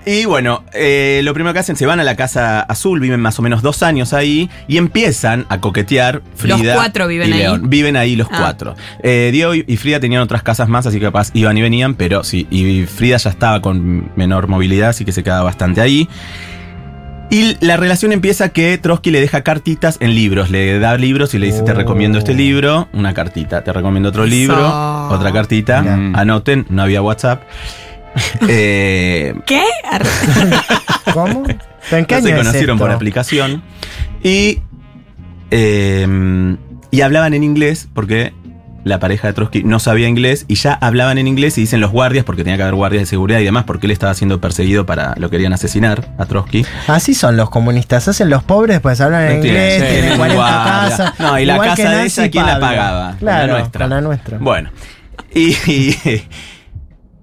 Y 0.06 0.24
bueno, 0.24 0.64
eh, 0.72 1.20
lo 1.22 1.34
primero 1.34 1.52
que 1.52 1.58
hacen, 1.58 1.76
se 1.76 1.84
van 1.84 2.00
a 2.00 2.04
la 2.04 2.16
Casa 2.16 2.60
Azul, 2.62 2.98
viven 2.98 3.20
más 3.20 3.38
o 3.38 3.42
menos 3.42 3.60
dos 3.60 3.82
años 3.82 4.14
ahí 4.14 4.48
y 4.66 4.78
empiezan 4.78 5.44
a 5.50 5.60
coquetear 5.60 6.22
Frida. 6.34 6.74
cuatro 6.76 7.06
viven 7.08 7.28
y 7.28 7.32
ahí. 7.34 7.38
León. 7.40 7.68
Viven 7.68 7.96
ahí 7.96 8.16
los 8.16 8.26
Ah. 8.30 8.36
cuatro. 8.38 8.74
Eh, 9.02 9.28
Diego 9.32 9.54
y 9.54 9.76
Frida 9.76 10.00
tenían 10.00 10.22
otras 10.22 10.42
casas 10.42 10.68
más, 10.68 10.86
así 10.86 10.98
que 10.98 11.04
capaz 11.06 11.30
iban 11.34 11.58
y 11.58 11.62
venían, 11.62 11.94
pero 11.94 12.24
sí, 12.24 12.46
y 12.50 12.84
Frida 12.86 13.18
ya 13.18 13.28
estaba 13.28 13.60
con 13.60 14.10
menor 14.16 14.48
movilidad, 14.48 14.90
así 14.90 15.04
que 15.04 15.12
se 15.12 15.22
quedaba 15.22 15.42
bastante 15.42 15.82
ahí. 15.82 16.08
Y 17.30 17.58
la 17.62 17.76
relación 17.76 18.12
empieza 18.12 18.48
que 18.48 18.78
Trotsky 18.78 19.10
le 19.10 19.20
deja 19.20 19.42
cartitas 19.42 19.98
en 20.00 20.14
libros, 20.14 20.48
le 20.48 20.78
da 20.78 20.96
libros 20.96 21.34
y 21.34 21.38
le 21.38 21.46
dice, 21.48 21.60
te 21.62 21.72
Oh. 21.72 21.74
recomiendo 21.74 22.16
este 22.18 22.32
libro, 22.32 22.88
una 22.94 23.12
cartita, 23.12 23.62
te 23.62 23.70
recomiendo 23.74 24.08
otro 24.08 24.24
libro, 24.24 25.08
otra 25.10 25.30
cartita, 25.32 25.80
anoten, 26.14 26.64
no 26.70 26.80
había 26.82 27.02
WhatsApp. 27.02 27.42
Eh, 28.48 29.34
¿Qué? 29.46 29.62
¿Cómo? 31.14 31.44
¿Pero 31.44 31.96
en 31.98 32.04
qué 32.06 32.14
no 32.16 32.20
se 32.22 32.26
año 32.28 32.36
es 32.36 32.46
conocieron 32.46 32.76
esto? 32.76 32.84
por 32.84 32.90
aplicación. 32.90 33.62
Y, 34.22 34.60
eh, 35.50 36.56
y 36.90 37.00
hablaban 37.00 37.34
en 37.34 37.42
inglés 37.44 37.88
porque 37.94 38.32
la 38.84 38.98
pareja 39.00 39.28
de 39.28 39.34
Trotsky 39.34 39.64
no 39.64 39.80
sabía 39.80 40.08
inglés 40.08 40.44
y 40.48 40.54
ya 40.54 40.72
hablaban 40.72 41.18
en 41.18 41.26
inglés 41.26 41.58
y 41.58 41.62
dicen 41.62 41.80
los 41.80 41.90
guardias 41.90 42.24
porque 42.24 42.42
tenía 42.42 42.56
que 42.56 42.62
haber 42.62 42.74
guardias 42.74 43.02
de 43.02 43.06
seguridad 43.06 43.38
y 43.40 43.44
demás 43.44 43.64
porque 43.64 43.86
él 43.86 43.90
estaba 43.90 44.14
siendo 44.14 44.40
perseguido 44.40 44.86
para 44.86 45.14
lo 45.18 45.28
querían 45.30 45.52
asesinar 45.52 46.14
a 46.18 46.24
Trotsky. 46.26 46.64
Así 46.86 47.12
son 47.14 47.36
los 47.36 47.50
comunistas, 47.50 48.08
hacen 48.08 48.30
los 48.30 48.42
pobres, 48.44 48.80
pues 48.80 49.00
hablan 49.00 49.24
en 49.24 49.40
No 49.40 49.46
inglés, 49.46 49.74
sí, 49.74 49.80
tienen 49.80 50.00
tienen 50.00 50.18
40 50.18 50.34
guardia. 50.36 50.88
casas. 50.88 51.20
No, 51.20 51.38
y 51.38 51.44
la 51.44 51.58
casa 51.58 51.90
de 51.90 52.04
ella, 52.04 52.30
¿quién 52.30 52.46
la 52.46 52.60
pagaba? 52.60 53.16
La 53.20 53.46
nuestra. 53.46 53.86
la 53.88 54.00
nuestra. 54.00 54.38
Bueno, 54.38 54.70
y, 55.34 55.50
y, 55.70 56.24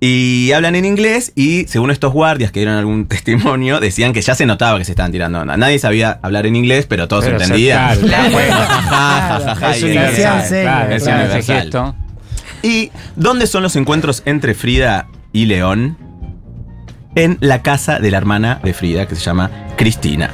y 0.08 0.52
hablan 0.52 0.76
en 0.76 0.86
inglés 0.86 1.32
y 1.36 1.66
según 1.68 1.90
estos 1.90 2.14
guardias 2.14 2.52
que 2.52 2.60
dieron 2.60 2.76
algún 2.78 3.06
testimonio, 3.08 3.80
decían 3.80 4.14
que 4.14 4.22
ya 4.22 4.36
se 4.36 4.46
notaba 4.46 4.78
que 4.78 4.86
se 4.86 4.92
estaban 4.92 5.12
tirando 5.12 5.40
onda. 5.40 5.58
Nadie 5.58 5.80
sabía 5.80 6.20
hablar 6.22 6.46
en 6.46 6.56
inglés, 6.56 6.86
pero 6.88 7.08
todos 7.08 7.26
Pero 7.26 7.42
entendían. 7.42 7.98
claro, 7.98 8.30
Claro. 8.38 8.38
Ja, 8.38 9.40
ja, 9.40 9.40
ja, 9.40 9.56
ja, 9.56 9.76
Es 9.76 9.84
universal. 11.08 11.96
¿Y 12.62 12.92
dónde 13.16 13.48
son 13.48 13.64
los 13.64 13.76
encuentros 13.76 14.22
entre 14.26 14.54
Frida 14.54 15.08
y 15.34 15.46
León? 15.46 15.98
En 17.16 17.38
la 17.40 17.64
casa 17.64 17.98
de 18.00 18.12
la 18.12 18.18
hermana 18.18 18.60
de 18.64 18.74
Frida, 18.74 19.08
que 19.08 19.16
se 19.16 19.22
llama 19.22 19.50
Cristina. 19.76 20.30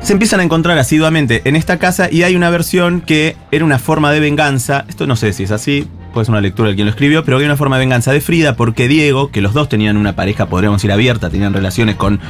Se 0.00 0.12
empiezan 0.14 0.40
a 0.40 0.42
encontrar 0.42 0.76
asiduamente 0.78 1.42
en 1.44 1.54
esta 1.54 1.78
casa 1.78 2.08
y 2.10 2.24
hay 2.24 2.34
una 2.34 2.50
versión 2.50 3.00
que 3.00 3.36
era 3.52 3.64
una 3.64 3.78
forma 3.78 4.10
de 4.10 4.18
venganza. 4.18 4.84
Esto 4.88 5.06
no 5.06 5.14
sé 5.14 5.32
si 5.32 5.44
es 5.44 5.52
así, 5.52 5.86
puede 6.12 6.26
ser 6.26 6.32
una 6.32 6.40
lectura 6.40 6.68
de 6.70 6.74
quien 6.74 6.86
lo 6.86 6.90
escribió, 6.90 7.24
pero 7.24 7.38
hay 7.38 7.44
una 7.44 7.56
forma 7.56 7.76
de 7.76 7.80
venganza 7.80 8.12
de 8.12 8.20
Frida 8.20 8.54
porque 8.56 8.86
Diego, 8.88 9.30
que 9.30 9.40
los 9.40 9.52
dos 9.54 9.68
tenían 9.68 9.96
una 9.96 10.14
pareja, 10.14 10.46
podríamos 10.46 10.78
decir 10.78 10.92
abierta, 10.92 11.30
tenían 11.30 11.52
relaciones 11.54 11.96
con 11.96 12.20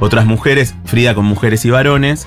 otras 0.00 0.24
mujeres, 0.26 0.74
Frida 0.84 1.14
con 1.14 1.24
mujeres 1.26 1.64
y 1.64 1.70
varones, 1.70 2.26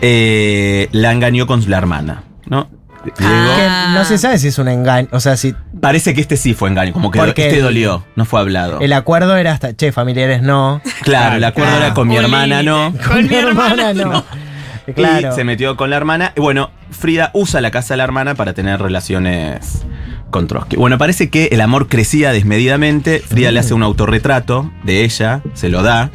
eh, 0.00 0.88
la 0.92 1.12
engañó 1.12 1.46
con 1.46 1.68
la 1.70 1.78
hermana, 1.78 2.24
¿no? 2.46 2.68
Diego, 3.04 3.16
Ah. 3.20 3.88
Que 3.92 3.98
no 3.98 4.04
se 4.04 4.16
sabe 4.16 4.38
si 4.38 4.48
es 4.48 4.58
un 4.58 4.68
engaño, 4.68 5.08
o 5.10 5.18
sea, 5.18 5.36
si 5.36 5.54
Parece 5.80 6.14
que 6.14 6.20
este 6.20 6.36
sí 6.36 6.54
fue 6.54 6.68
engaño, 6.68 6.92
como 6.92 7.10
que 7.10 7.18
Porque 7.18 7.48
este 7.48 7.60
dolió, 7.60 8.04
no 8.14 8.24
fue 8.24 8.38
hablado. 8.38 8.78
el 8.80 8.92
acuerdo 8.92 9.36
era 9.36 9.50
hasta, 9.52 9.74
che, 9.74 9.90
familiares 9.90 10.40
no. 10.42 10.80
claro, 11.02 11.36
el 11.36 11.42
acuerdo 11.44 11.72
Ah. 11.74 11.78
era 11.86 11.94
con 11.94 12.06
mi 12.06 12.16
hermana, 12.16 12.62
no. 12.62 12.94
Con 13.08 13.26
mi 13.28 13.34
hermana. 13.34 13.92
no. 13.92 14.24
Claro. 14.94 15.30
Y 15.32 15.34
se 15.34 15.44
metió 15.44 15.76
con 15.76 15.90
la 15.90 15.96
hermana. 15.96 16.32
Y 16.36 16.40
bueno, 16.40 16.70
Frida 16.90 17.30
usa 17.34 17.60
la 17.60 17.70
casa 17.72 17.94
de 17.94 17.98
la 17.98 18.04
hermana 18.04 18.34
para 18.36 18.52
tener 18.52 18.80
relaciones 18.80 19.84
con 20.32 20.48
Trotsky. 20.48 20.74
Bueno, 20.74 20.98
parece 20.98 21.30
que 21.30 21.50
el 21.52 21.60
amor 21.60 21.86
crecía 21.86 22.32
desmedidamente. 22.32 23.20
Frida 23.20 23.52
le 23.52 23.60
hace 23.60 23.74
un 23.74 23.84
autorretrato 23.84 24.72
de 24.82 25.04
ella, 25.04 25.42
se 25.54 25.68
lo 25.68 25.82
da. 25.84 26.10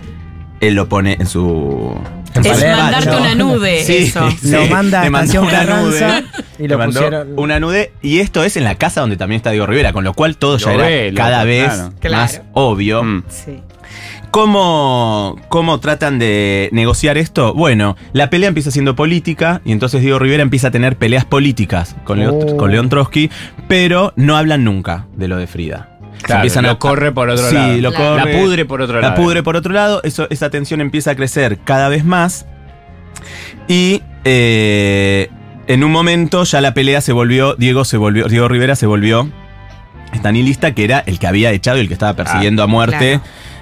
él 0.59 0.73
lo 0.73 0.89
pone 0.89 1.13
en 1.19 1.27
su. 1.27 1.95
En 2.33 2.45
Es 2.45 2.61
mandarte 2.61 3.15
una 3.15 3.35
nude, 3.35 4.03
eso. 4.03 4.29
Lo 4.43 4.67
manda 4.67 5.01
a 5.01 5.03
le 5.05 5.09
mandó 5.09 5.25
Estación 5.31 5.43
una 5.45 5.51
Carranza 5.53 6.07
nude, 6.21 6.23
y 6.59 6.61
le 6.63 6.67
lo 6.67 6.77
mandó 6.77 6.99
pusieron. 6.99 7.33
Una 7.37 7.59
nude, 7.59 7.93
y 8.01 8.19
esto 8.19 8.43
es 8.43 8.57
en 8.57 8.63
la 8.63 8.75
casa 8.75 9.01
donde 9.01 9.17
también 9.17 9.37
está 9.37 9.51
Diego 9.51 9.65
Rivera, 9.65 9.93
con 9.93 10.03
lo 10.03 10.13
cual 10.13 10.37
todo 10.37 10.57
ya 10.57 10.67
Lo 10.73 10.73
era 10.83 10.85
ve, 10.87 11.13
cada 11.15 11.43
ve, 11.45 11.61
vez 11.61 11.71
claro. 11.99 12.17
más 12.17 12.31
Claro. 12.33 12.45
obvio. 12.53 13.03
Mm. 13.03 13.23
Sí. 13.29 13.59
¿Cómo, 14.31 15.35
¿Cómo 15.49 15.79
tratan 15.79 16.19
de 16.19 16.69
negociar 16.71 17.17
esto? 17.17 17.53
Bueno, 17.53 17.95
la 18.13 18.29
pelea 18.29 18.49
empieza 18.49 18.71
siendo 18.71 18.95
política 18.95 19.61
y 19.65 19.71
entonces 19.71 20.01
Diego 20.01 20.19
Rivera 20.19 20.43
empieza 20.43 20.67
a 20.67 20.71
tener 20.71 20.95
peleas 20.97 21.25
políticas 21.25 21.95
con, 22.03 22.19
Leo- 22.19 22.33
Oh. 22.37 22.57
con 22.57 22.71
León 22.71 22.89
Trotsky, 22.89 23.29
pero 23.67 24.13
no 24.15 24.37
hablan 24.37 24.63
nunca 24.63 25.07
de 25.15 25.27
lo 25.27 25.37
de 25.37 25.47
Frida. 25.47 25.89
Claro, 26.21 26.41
empiezan 26.41 26.65
lo 26.65 26.71
a- 26.71 26.79
corre 26.79 27.11
por 27.11 27.29
otro 27.29 27.47
Sí, 27.49 27.55
lado. 27.55 27.77
lo 27.77 27.91
Claro. 27.93 28.15
corre. 28.21 28.33
La 28.33 28.39
pudre 28.41 28.65
por 28.65 28.81
otro 28.81 29.01
La 29.01 29.09
lado. 29.09 29.21
pudre 29.23 29.43
por 29.43 29.55
otro 29.55 29.73
lado, 29.73 30.01
eso, 30.03 30.27
esa 30.29 30.49
tensión 30.49 30.81
empieza 30.81 31.11
a 31.11 31.15
crecer 31.15 31.59
cada 31.63 31.89
vez 31.89 32.03
más. 32.05 32.45
Y 33.67 34.01
eh, 34.25 35.29
en 35.67 35.83
un 35.83 35.91
momento 35.91 36.43
ya 36.43 36.61
la 36.61 36.73
pelea 36.73 37.01
se 37.01 37.11
volvió, 37.13 37.55
Diego 37.55 37.85
se 37.85 37.97
volvió, 37.97 38.27
Diego 38.27 38.47
Rivera 38.47 38.75
se 38.75 38.85
volvió 38.85 39.29
estanilista, 40.13 40.73
que 40.73 40.83
era 40.85 40.99
el 41.05 41.19
que 41.19 41.27
había 41.27 41.51
echado 41.51 41.77
y 41.77 41.81
el 41.81 41.87
que 41.87 41.93
estaba 41.93 42.13
persiguiendo 42.13 42.63
a 42.63 42.67
muerte. 42.67 43.19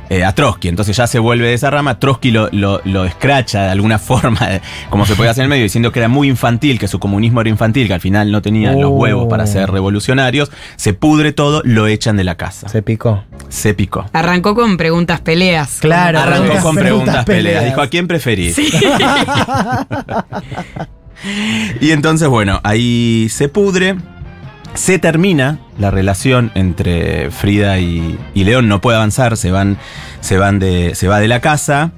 Eh, 0.10 0.24
a 0.24 0.34
Trotsky, 0.34 0.68
entonces 0.68 0.96
ya 0.96 1.08
se 1.08 1.20
vuelve 1.20 1.48
de 1.48 1.54
esa 1.54 1.70
rama, 1.70 2.00
Trotsky 2.00 2.32
lo, 2.32 2.50
lo, 2.52 2.82
lo 2.86 3.06
escracha 3.06 3.64
de 3.64 3.72
alguna 3.72 4.00
forma, 4.06 4.56
eh, 4.56 4.62
como 4.90 5.06
se 5.06 5.16
puede 5.16 5.30
hacer 5.30 5.42
en 5.42 5.46
el 5.46 5.50
medio, 5.50 5.64
diciendo 5.64 5.92
que 5.92 6.00
era 6.00 6.08
muy 6.08 6.30
infantil, 6.30 6.80
que 6.80 6.88
su 6.88 7.00
comunismo 7.00 7.42
era 7.42 7.50
infantil, 7.50 7.88
que 7.88 7.94
al 7.94 8.02
final 8.02 8.32
no 8.32 8.42
tenía 8.42 8.72
los 8.74 8.86
Oh. 8.86 8.90
huevos 8.90 9.28
para 9.30 9.46
ser 9.48 9.70
revolucionarios, 9.72 10.52
se 10.76 10.94
pudre 10.94 11.32
todo, 11.34 11.62
lo 11.66 11.88
echan 11.88 12.18
de 12.18 12.24
la 12.24 12.36
casa, 12.36 12.70
Se 12.70 12.82
picó. 12.82 13.24
se 13.50 13.74
picó. 13.74 14.06
Arrancó 14.14 14.56
con 14.56 14.78
preguntas 14.78 15.22
peleas. 15.22 15.78
Claro. 15.82 16.20
Arrancó 16.20 16.36
Preguntas, 16.44 16.64
con 16.64 16.76
preguntas, 16.76 16.76
preguntas, 16.76 17.26
peleas. 17.26 17.44
peleas. 17.56 17.66
Dijo, 17.66 17.82
¿a 17.82 17.88
quién 17.88 18.08
preferís? 18.08 18.58
y 21.82 21.92
entonces, 21.92 22.28
bueno, 22.28 22.60
ahí 22.64 23.28
se 23.30 23.50
pudre. 23.50 23.96
Se 24.76 25.00
termina 25.00 25.60
la 25.80 25.90
relación 25.90 26.52
entre 26.54 27.32
Frida 27.32 27.80
y, 27.80 28.20
y 28.34 28.44
León, 28.44 28.68
no 28.68 28.82
puede 28.82 28.98
avanzar, 28.98 29.38
se 29.38 29.50
van, 29.52 29.78
se 30.20 30.38
van 30.38 30.60
de, 30.60 30.96
se 30.96 31.08
va 31.08 31.20
de 31.20 31.28
la 31.28 31.40
casa. 31.40 31.92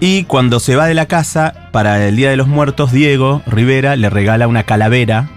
Y 0.00 0.24
cuando 0.24 0.58
se 0.58 0.74
va 0.74 0.86
de 0.86 0.94
la 0.94 1.06
casa, 1.06 1.54
para 1.72 2.04
el 2.08 2.16
Día 2.16 2.30
de 2.30 2.36
los 2.36 2.48
Muertos, 2.48 2.90
Diego 2.90 3.42
Rivera 3.46 3.96
le 3.96 4.10
regala 4.10 4.48
una 4.48 4.64
calavera 4.64 5.28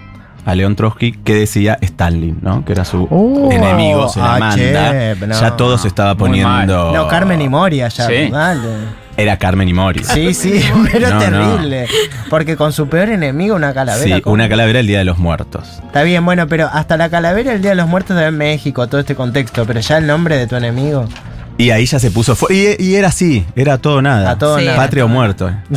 a 0.44 0.54
León 0.54 0.74
Trotsky 0.74 1.12
que 1.12 1.34
decía 1.34 1.78
Stalin, 1.82 2.38
¿no? 2.40 2.64
Que 2.64 2.72
era 2.72 2.84
su 2.84 3.06
Oh, 3.10 3.50
enemigo, 3.52 4.08
se 4.08 4.18
la 4.20 4.36
ah, 4.36 4.38
manda. 4.38 4.56
che, 4.56 5.16
no. 5.26 5.40
ya 5.40 5.56
todo 5.56 5.76
se 5.78 5.88
estaba 5.88 6.14
poniendo. 6.16 6.92
No, 6.92 7.06
Carmen 7.08 7.40
y 7.42 7.48
Moria 7.48 7.88
ya. 7.88 8.06
Sí. 8.06 8.28
Dale. 8.30 9.05
Era 9.18 9.38
Carmen 9.38 9.66
y 9.68 9.72
Mori. 9.72 10.04
Sí, 10.04 10.34
sí, 10.34 10.62
pero 10.92 11.08
No, 11.10 11.18
terrible. 11.18 11.86
Porque 12.28 12.56
con 12.56 12.72
su 12.72 12.88
peor 12.88 13.08
enemigo, 13.08 13.54
una 13.56 13.72
calavera. 13.72 14.16
Sí, 14.16 14.22
¿cómo? 14.22 14.34
una 14.34 14.48
calavera 14.48 14.80
el 14.80 14.86
Día 14.86 14.98
de 14.98 15.04
los 15.04 15.18
Muertos. 15.18 15.80
Está 15.86 16.02
bien, 16.02 16.24
bueno, 16.24 16.46
pero 16.48 16.68
hasta 16.72 16.96
la 16.96 17.08
calavera 17.08 17.52
el 17.54 17.62
Día 17.62 17.70
de 17.70 17.76
los 17.76 17.88
Muertos 17.88 18.16
de 18.16 18.26
en 18.26 18.36
México, 18.36 18.86
todo 18.88 19.00
este 19.00 19.14
contexto, 19.14 19.64
pero 19.66 19.80
ya 19.80 19.98
el 19.98 20.06
nombre 20.06 20.36
de 20.36 20.46
tu 20.46 20.56
enemigo. 20.56 21.08
Y 21.58 21.70
ahí 21.70 21.86
ya 21.86 21.98
se 21.98 22.10
puso 22.10 22.36
y, 22.50 22.76
y 22.84 22.96
era 22.96 23.08
así, 23.08 23.46
era 23.56 23.78
todo 23.78 24.02
nada. 24.02 24.32
A 24.32 24.38
todo 24.38 24.58
Sí. 24.58 24.66
nada. 24.66 24.76
Patria 24.76 25.06
o 25.06 25.08
muerto. 25.08 25.50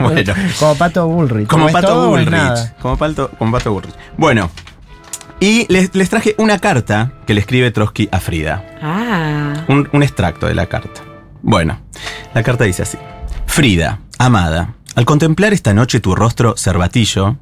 bueno, 0.00 0.32
Como 0.58 0.74
Pato 0.74 1.06
Bullrich. 1.06 1.46
como 1.46 1.68
¿Es 1.68 1.72
Pato 1.72 2.08
Bullrich. 2.08 2.74
Como 2.82 2.96
Pato, 2.96 3.30
como 3.38 3.52
Pato 3.52 3.72
Bullrich. 3.72 3.94
Bueno, 4.16 4.50
y 5.38 5.66
les, 5.72 5.94
les 5.94 6.10
traje 6.10 6.34
una 6.38 6.58
carta 6.58 7.12
que 7.28 7.34
le 7.34 7.40
escribe 7.40 7.70
Trotsky 7.70 8.08
a 8.10 8.18
Frida. 8.18 8.64
Ah. 8.82 9.52
Un, 9.68 9.88
un 9.92 10.02
extracto 10.02 10.46
de 10.48 10.54
la 10.54 10.66
carta. 10.66 11.02
Bueno, 11.44 11.78
la 12.32 12.42
carta 12.42 12.64
dice 12.64 12.82
así. 12.82 12.96
Frida, 13.46 14.00
amada, 14.18 14.76
al 14.94 15.04
contemplar 15.04 15.52
esta 15.52 15.74
noche 15.74 16.00
tu 16.00 16.14
rostro 16.14 16.56
cervatillo, 16.56 17.36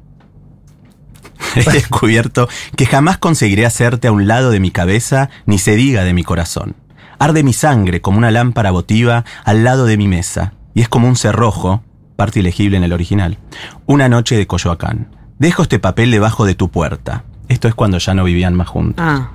he 1.55 1.63
descubierto 1.71 2.49
que 2.75 2.85
jamás 2.85 3.17
conseguiré 3.17 3.65
hacerte 3.65 4.09
a 4.09 4.11
un 4.11 4.27
lado 4.27 4.51
de 4.51 4.59
mi 4.59 4.71
cabeza 4.71 5.29
ni 5.45 5.57
se 5.57 5.77
diga 5.77 6.03
de 6.03 6.13
mi 6.13 6.23
corazón. 6.23 6.75
Arde 7.17 7.43
mi 7.43 7.53
sangre 7.53 8.01
como 8.01 8.17
una 8.17 8.29
lámpara 8.29 8.71
votiva 8.71 9.23
al 9.45 9.63
lado 9.63 9.85
de 9.85 9.95
mi 9.95 10.09
mesa, 10.09 10.53
y 10.73 10.81
es 10.81 10.89
como 10.89 11.07
un 11.07 11.15
cerrojo, 11.15 11.81
parte 12.17 12.41
ilegible 12.41 12.75
en 12.75 12.83
el 12.83 12.91
original, 12.91 13.37
una 13.85 14.09
noche 14.09 14.35
de 14.35 14.47
Coyoacán. 14.47 15.15
Dejo 15.39 15.61
este 15.61 15.79
papel 15.79 16.11
debajo 16.11 16.45
de 16.45 16.55
tu 16.55 16.69
puerta. 16.69 17.23
Esto 17.47 17.69
es 17.69 17.73
cuando 17.73 17.99
ya 17.99 18.13
no 18.13 18.25
vivían 18.25 18.53
más 18.53 18.67
juntos. 18.67 19.03
Ah. 19.07 19.29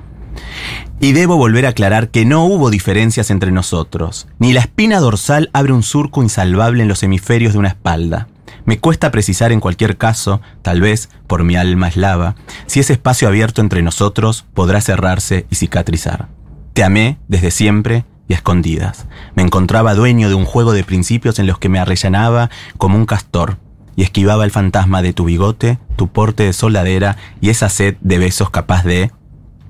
Y 1.00 1.12
debo 1.12 1.37
volver 1.37 1.66
a 1.66 1.71
aclarar 1.71 2.11
que 2.11 2.25
no 2.25 2.45
hubo 2.45 2.71
diferencias 2.71 3.30
entre 3.30 3.52
nosotros, 3.52 4.26
ni 4.38 4.52
la 4.52 4.61
espina 4.61 5.00
dorsal 5.00 5.50
abre 5.52 5.73
un 5.73 5.83
surco 5.83 6.23
insalvable 6.23 6.83
en 6.83 6.88
los 6.88 7.02
hemisferios 7.02 7.52
de 7.52 7.59
una 7.59 7.68
espalda. 7.68 8.28
Me 8.64 8.78
cuesta 8.78 9.11
precisar 9.11 9.52
en 9.52 9.61
cualquier 9.61 9.97
caso, 9.97 10.40
tal 10.62 10.80
vez 10.80 11.09
por 11.26 11.45
mi 11.45 11.57
alma 11.57 11.88
eslava, 11.88 12.35
si 12.66 12.80
ese 12.80 12.92
espacio 12.92 13.28
abierto 13.28 13.61
entre 13.61 13.83
nosotros 13.83 14.45
podrá 14.54 14.80
cerrarse 14.80 15.47
y 15.50 15.54
cicatrizar. 15.54 16.28
Te 16.75 16.85
amé 16.85 17.18
desde 17.28 17.50
siempre 17.50 18.04
y 18.28 18.35
a 18.35 18.37
escondidas. 18.37 19.07
Me 19.35 19.42
encontraba 19.42 19.95
dueño 19.95 20.28
de 20.28 20.35
un 20.35 20.45
juego 20.45 20.73
de 20.73 20.85
principios 20.85 21.38
en 21.38 21.47
los 21.47 21.59
que 21.59 21.68
me 21.68 21.78
arrellanaba 21.78 22.50
como 22.76 22.97
un 22.97 23.07
castor 23.07 23.57
y 23.97 24.02
esquivaba 24.02 24.45
el 24.45 24.50
fantasma 24.50 25.02
de 25.02 25.12
tu 25.12 25.25
bigote, 25.25 25.78
tu 25.97 26.09
porte 26.09 26.45
de 26.45 26.52
soldadera 26.52 27.16
y 27.40 27.49
esa 27.50 27.68
sed 27.68 27.97
de 28.00 28.18
besos 28.18 28.50
capaz 28.50 28.85
de 28.85 29.11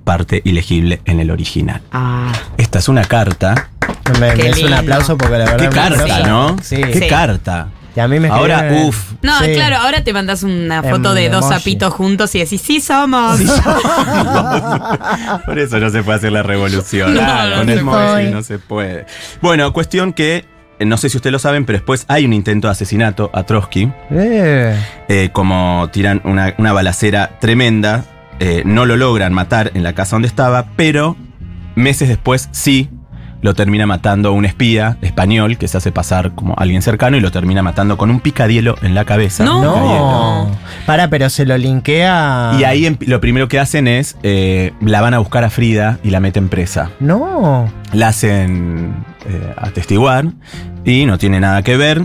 parte 0.09 0.41
ilegible 0.45 1.03
en 1.05 1.21
el 1.21 1.31
original. 1.31 1.83
Ah. 1.93 2.33
Esta 2.57 2.79
es 2.79 2.89
una 2.89 3.05
carta. 3.05 3.69
Me, 4.19 4.33
es 4.49 4.63
un 4.63 4.73
aplauso 4.73 5.19
porque 5.19 5.37
la 5.39 5.45
verdad. 5.45 5.57
¿Qué 5.59 5.69
carta, 5.69 6.21
no? 6.27 6.57
Sí. 6.63 6.77
¿Qué 6.77 7.01
Sí. 7.01 7.07
carta? 7.09 7.69
Y 7.95 8.01
a 8.01 8.09
mí 8.09 8.19
me 8.21 8.29
Ahora, 8.29 8.61
escribieron- 8.61 8.89
uff. 8.89 9.13
No, 9.23 9.39
Sí. 9.41 9.53
claro, 9.55 9.77
ahora 9.77 10.03
te 10.05 10.13
mandas 10.15 10.45
una 10.45 10.83
foto 10.83 11.11
En 11.11 11.15
de 11.17 11.29
dos 11.29 11.45
emoji. 11.45 11.59
sapitos 11.59 11.93
juntos 11.93 12.35
y 12.35 12.39
decís, 12.39 12.63
sí 12.63 12.81
somos. 12.81 13.39
Por 15.47 15.59
eso 15.59 15.79
no 15.79 15.91
se 15.91 16.03
puede 16.03 16.19
hacer 16.19 16.33
la 16.33 16.43
revolución. 16.43 17.15
No, 17.15 17.21
Claro, 17.21 17.51
no 17.51 17.57
con 17.59 17.71
el 17.71 17.79
emoji 17.81 18.27
no 18.31 18.43
se 18.43 18.59
puede. 18.59 19.07
Bueno, 19.43 19.73
cuestión 19.73 20.13
que, 20.13 20.45
eh, 20.79 20.85
no 20.85 20.97
sé 20.97 21.09
si 21.09 21.17
ustedes 21.19 21.33
lo 21.33 21.39
saben, 21.39 21.65
pero 21.67 21.79
después 21.79 22.05
hay 22.09 22.25
un 22.25 22.33
intento 22.33 22.69
de 22.69 22.73
asesinato 22.73 23.31
a 23.35 23.43
Trotsky. 23.45 23.91
Eh, 24.11 24.77
eh, 25.09 25.31
como 25.33 25.89
tiran 25.93 26.21
una, 26.25 26.55
una 26.59 26.73
balacera 26.73 27.39
tremenda. 27.41 28.05
Eh, 28.41 28.63
no 28.65 28.87
lo 28.87 28.97
logran 28.97 29.33
matar 29.33 29.73
en 29.75 29.83
la 29.83 29.95
casa 29.95 30.17
donde 30.17 30.29
estaba, 30.29 30.67
pero 30.77 31.17
meses 31.75 32.09
después 32.09 32.49
sí 32.53 32.91
lo 33.41 33.55
termina 33.55 33.87
matando 33.87 34.33
un 34.33 34.45
espía 34.45 34.99
español 35.01 35.59
que 35.59 35.69
se 35.69 35.77
hace 35.77 35.93
pasar 35.93 36.35
como 36.35 36.55
alguien 36.59 36.83
cercano 36.83 37.17
y 37.17 37.21
lo 37.21 37.31
termina 37.31 37.63
matando 37.63 37.97
con 37.97 38.11
un 38.11 38.21
picadielo 38.21 38.75
en 38.83 38.95
la 38.95 39.05
cabeza. 39.05 39.45
No. 39.45 39.63
No. 39.63 40.51
Para, 40.87 41.09
pero 41.09 41.31
se 41.31 41.47
lo 41.47 41.57
linkea. 41.57 42.57
Y 42.59 42.65
ahí 42.65 42.97
lo 43.01 43.21
primero 43.21 43.47
que 43.49 43.61
hacen 43.61 43.87
es 43.87 44.17
eh, 44.23 44.73
la 44.81 45.01
van 45.01 45.15
a 45.15 45.19
buscar 45.19 45.45
a 45.45 45.51
Frida 45.51 45.99
y 46.03 46.11
la 46.11 46.21
meten 46.21 46.49
presa. 46.49 46.91
No. 46.99 47.73
La 47.93 48.09
hacen 48.09 49.05
eh, 49.29 49.55
atestiguar 49.57 50.27
y 50.85 51.07
no 51.07 51.19
tiene 51.19 51.39
nada 51.39 51.63
que 51.63 51.77
ver 51.77 52.05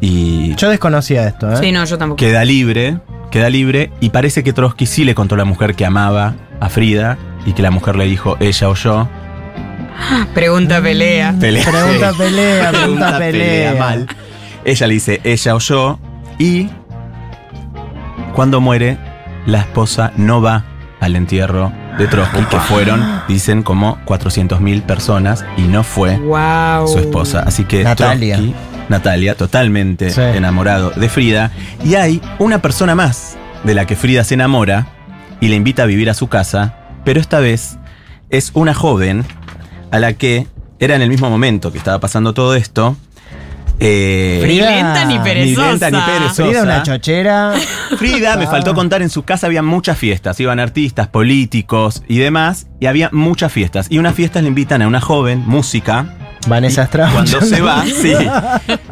y 0.00 0.54
Yo 0.56 0.68
desconocía 0.68 1.26
esto, 1.26 1.50
¿eh? 1.52 1.56
Sí, 1.56 1.72
no, 1.72 1.84
yo 1.84 1.96
tampoco. 1.96 2.18
queda 2.18 2.44
libre, 2.44 2.98
queda 3.30 3.50
libre 3.50 3.90
y 4.00 4.10
parece 4.10 4.42
que 4.44 4.52
Trotsky 4.52 4.86
sí 4.86 5.04
le 5.04 5.14
contó 5.14 5.34
a 5.34 5.38
la 5.38 5.44
mujer 5.44 5.74
que 5.74 5.84
amaba 5.86 6.34
a 6.60 6.68
Frida 6.68 7.18
y 7.44 7.52
que 7.52 7.62
la 7.62 7.70
mujer 7.70 7.96
le 7.96 8.06
dijo 8.06 8.36
ella 8.40 8.68
o 8.68 8.74
yo. 8.74 9.08
Pregunta, 10.34 10.80
pelea. 10.82 11.34
Pelea. 11.38 11.64
Pregunta, 11.70 12.12
pelea, 12.16 12.70
pregunta, 12.70 13.18
pelea. 13.18 13.74
mal. 13.78 14.06
Ella 14.64 14.86
le 14.86 14.94
dice 14.94 15.20
ella 15.24 15.54
o 15.54 15.58
yo 15.58 15.98
y 16.38 16.68
cuando 18.34 18.60
muere 18.60 18.98
la 19.46 19.60
esposa 19.60 20.12
no 20.16 20.42
va 20.42 20.64
al 21.00 21.16
entierro 21.16 21.72
de 21.98 22.06
Trotsky 22.08 22.42
que 22.44 22.58
fueron, 22.58 23.22
dicen, 23.28 23.62
como 23.62 23.96
400.000 24.04 24.82
personas 24.82 25.44
y 25.56 25.62
no 25.62 25.82
fue 25.82 26.18
Wow. 26.18 26.88
su 26.88 26.98
esposa. 26.98 27.42
Así 27.46 27.64
que 27.64 27.84
Natalia. 27.84 28.36
Trotsky, 28.36 28.54
Natalia, 28.88 29.34
totalmente 29.34 30.10
Sí. 30.10 30.20
enamorado 30.20 30.90
de 30.90 31.08
Frida. 31.08 31.50
Y 31.84 31.94
hay 31.96 32.20
una 32.38 32.60
persona 32.62 32.94
más 32.94 33.36
de 33.64 33.74
la 33.74 33.86
que 33.86 33.96
Frida 33.96 34.24
se 34.24 34.34
enamora 34.34 34.86
y 35.40 35.48
le 35.48 35.56
invita 35.56 35.82
a 35.82 35.86
vivir 35.86 36.08
a 36.10 36.14
su 36.14 36.28
casa, 36.28 36.76
pero 37.04 37.20
esta 37.20 37.40
vez 37.40 37.78
es 38.30 38.50
una 38.54 38.74
joven 38.74 39.24
a 39.90 39.98
la 39.98 40.12
que 40.14 40.46
era 40.78 40.94
en 40.96 41.02
el 41.02 41.08
mismo 41.08 41.30
momento 41.30 41.72
que 41.72 41.78
estaba 41.78 41.98
pasando 42.00 42.32
todo 42.34 42.54
esto. 42.54 42.96
eh, 43.78 44.38
Ni 44.42 44.54
Frida- 44.58 44.70
lenta 44.70 45.04
ni 45.04 45.18
Ni 45.18 45.22
perezosa. 45.24 45.70
lenta 45.70 45.90
ni 45.90 45.98
perezosa. 46.00 46.44
Frida, 46.46 46.62
una 46.62 46.82
chochera. 46.82 47.52
Frida, 47.98 48.36
me 48.38 48.44
Ah. 48.46 48.50
faltó 48.50 48.74
contar, 48.74 49.02
en 49.02 49.10
su 49.10 49.22
casa 49.24 49.46
había 49.48 49.62
muchas 49.62 49.98
fiestas, 49.98 50.40
iban 50.40 50.60
artistas, 50.60 51.08
políticos 51.08 52.02
y 52.08 52.16
demás, 52.16 52.68
y 52.80 52.86
había 52.86 53.10
muchas 53.12 53.52
fiestas. 53.52 53.88
Y 53.90 53.98
unas 53.98 54.14
fiestas 54.14 54.42
le 54.44 54.48
invitan 54.48 54.80
a 54.80 54.86
una 54.88 55.02
joven, 55.02 55.42
música, 55.46 56.06
Vanessa 56.46 56.82
Strauss. 56.84 57.12
Cuando 57.12 57.40
se 57.40 57.60
va, 57.60 57.84
sí. 57.86 58.14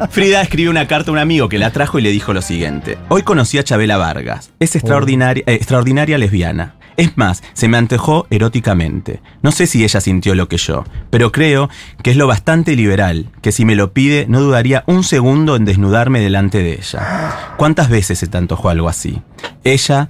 Frida 0.09 0.41
escribe 0.41 0.69
una 0.69 0.87
carta 0.87 1.11
a 1.11 1.13
un 1.13 1.19
amigo 1.19 1.49
que 1.49 1.57
la 1.57 1.71
trajo 1.71 1.99
y 1.99 2.01
le 2.01 2.11
dijo 2.11 2.33
lo 2.33 2.41
siguiente. 2.41 2.97
Hoy 3.09 3.23
conocí 3.23 3.57
a 3.57 3.63
Chabela 3.63 3.97
Vargas. 3.97 4.51
Es 4.59 4.75
extraordinaria, 4.75 5.43
eh, 5.47 5.53
extraordinaria 5.53 6.17
lesbiana. 6.17 6.75
Es 6.97 7.17
más, 7.17 7.43
se 7.53 7.67
me 7.67 7.77
antojó 7.77 8.25
eróticamente. 8.29 9.21
No 9.41 9.51
sé 9.51 9.67
si 9.67 9.83
ella 9.83 9.99
sintió 9.99 10.33
lo 10.33 10.47
que 10.47 10.57
yo, 10.57 10.85
pero 11.09 11.31
creo 11.31 11.69
que 12.01 12.11
es 12.11 12.17
lo 12.17 12.25
bastante 12.27 12.75
liberal, 12.75 13.31
que 13.41 13.51
si 13.51 13.65
me 13.65 13.75
lo 13.75 13.91
pide 13.91 14.27
no 14.29 14.39
dudaría 14.39 14.83
un 14.87 15.03
segundo 15.03 15.57
en 15.57 15.65
desnudarme 15.65 16.21
delante 16.21 16.63
de 16.63 16.73
ella. 16.73 17.53
¿Cuántas 17.57 17.89
veces 17.89 18.19
se 18.19 18.27
te 18.27 18.37
antojó 18.37 18.69
algo 18.69 18.87
así? 18.87 19.21
Ella, 19.65 20.09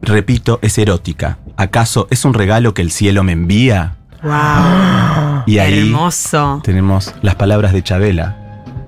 repito, 0.00 0.60
es 0.62 0.78
erótica. 0.78 1.38
¿Acaso 1.56 2.06
es 2.10 2.24
un 2.24 2.34
regalo 2.34 2.72
que 2.72 2.82
el 2.82 2.92
cielo 2.92 3.24
me 3.24 3.32
envía? 3.32 3.96
Wow. 4.22 5.44
Y 5.46 5.58
ahí 5.58 5.86
Hermoso. 5.86 6.60
tenemos 6.62 7.14
las 7.22 7.36
palabras 7.36 7.72
de 7.72 7.82
Chabela, 7.82 8.36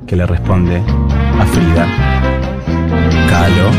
que 0.07 0.15
le 0.15 0.27
responde 0.27 0.77
a 0.77 1.47
Frida. 1.47 1.87
Calo. 3.31 3.71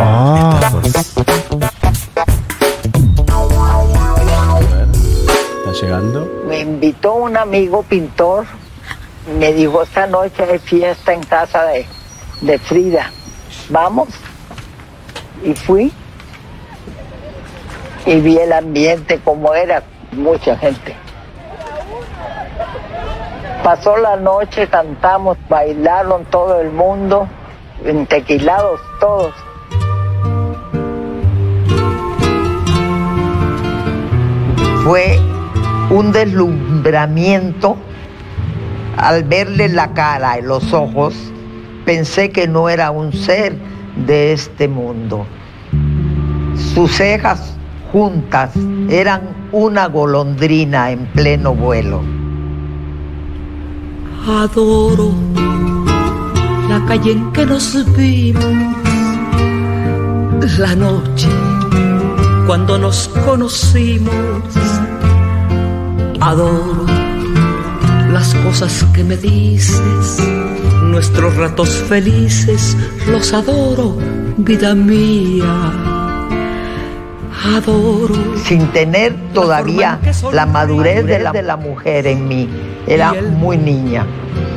Oh. 0.00 0.60
¿Está 5.64 5.72
llegando? 5.72 6.44
Me 6.48 6.60
invitó 6.60 7.14
un 7.14 7.36
amigo 7.36 7.82
pintor, 7.82 8.46
me 9.36 9.52
dijo, 9.52 9.82
esta 9.82 10.06
noche 10.06 10.44
hay 10.44 10.60
fiesta 10.60 11.12
en 11.12 11.24
casa 11.24 11.64
de, 11.64 11.86
de 12.42 12.58
Frida, 12.60 13.10
vamos. 13.70 14.08
Y 15.44 15.54
fui 15.54 15.92
y 18.06 18.20
vi 18.20 18.38
el 18.38 18.52
ambiente 18.52 19.20
como 19.22 19.54
era, 19.54 19.82
mucha 20.12 20.56
gente. 20.56 20.94
Pasó 23.64 23.96
la 23.96 24.16
noche, 24.16 24.68
cantamos, 24.68 25.36
bailaron 25.48 26.24
todo 26.26 26.60
el 26.60 26.70
mundo, 26.70 27.28
entequilados 27.84 28.80
todos. 29.00 29.34
Fue 34.84 35.18
un 35.90 36.12
deslumbramiento 36.12 37.76
al 38.96 39.24
verle 39.24 39.68
la 39.68 39.92
cara 39.94 40.38
y 40.38 40.42
los 40.42 40.72
ojos, 40.72 41.14
pensé 41.84 42.30
que 42.30 42.46
no 42.46 42.68
era 42.68 42.92
un 42.92 43.12
ser 43.12 43.56
de 43.96 44.32
este 44.32 44.68
mundo. 44.68 45.26
Sus 46.72 46.92
cejas 46.92 47.55
juntas 47.96 48.50
eran 48.90 49.22
una 49.52 49.86
golondrina 49.86 50.90
en 50.90 51.06
pleno 51.14 51.54
vuelo. 51.54 52.02
Adoro 54.28 55.14
la 56.68 56.84
calle 56.84 57.12
en 57.12 57.32
que 57.32 57.46
nos 57.46 57.66
vimos, 57.96 58.44
la 60.58 60.76
noche 60.76 61.30
cuando 62.46 62.76
nos 62.78 63.08
conocimos. 63.24 64.44
Adoro 66.20 66.84
las 68.12 68.34
cosas 68.44 68.84
que 68.92 69.04
me 69.04 69.16
dices, 69.16 70.22
nuestros 70.82 71.34
ratos 71.36 71.70
felices, 71.88 72.76
los 73.10 73.32
adoro, 73.32 73.96
vida 74.36 74.74
mía. 74.74 75.95
Adoro 77.54 78.14
Sin 78.44 78.66
tener 78.72 79.14
todavía 79.32 80.00
la 80.32 80.46
madurez 80.46 81.06
de 81.06 81.20
la, 81.20 81.32
de 81.32 81.42
la 81.42 81.56
mujer 81.56 82.06
en 82.06 82.26
mí, 82.26 82.48
era 82.86 83.12
muy 83.12 83.56
niña. 83.56 84.04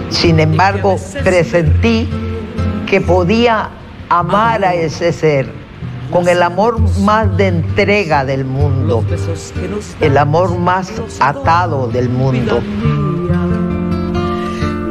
Sin 0.10 0.40
embargo, 0.40 0.98
presentí 1.24 2.10
que 2.88 3.00
podía 3.00 3.70
amar 4.10 4.66
a 4.66 4.74
ese 4.74 5.14
ser 5.14 5.52
con 6.12 6.28
el 6.28 6.42
amor 6.42 6.80
más 7.02 7.38
de 7.38 7.48
entrega 7.48 8.26
del 8.26 8.44
mundo, 8.46 9.06
el 10.02 10.18
amor 10.18 10.58
más 10.58 10.92
atado 11.20 11.88
del 11.88 12.10
mundo. 12.10 12.60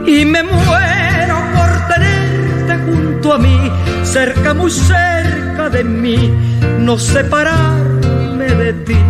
Y 0.06 0.24
me 0.24 0.42
muero 0.44 0.87
cerca, 4.12 4.54
muy 4.54 4.70
cerca 4.70 5.68
de 5.68 5.84
mí, 5.84 6.32
no 6.78 6.98
separarme 6.98 8.46
de 8.62 8.72
ti. 8.86 9.00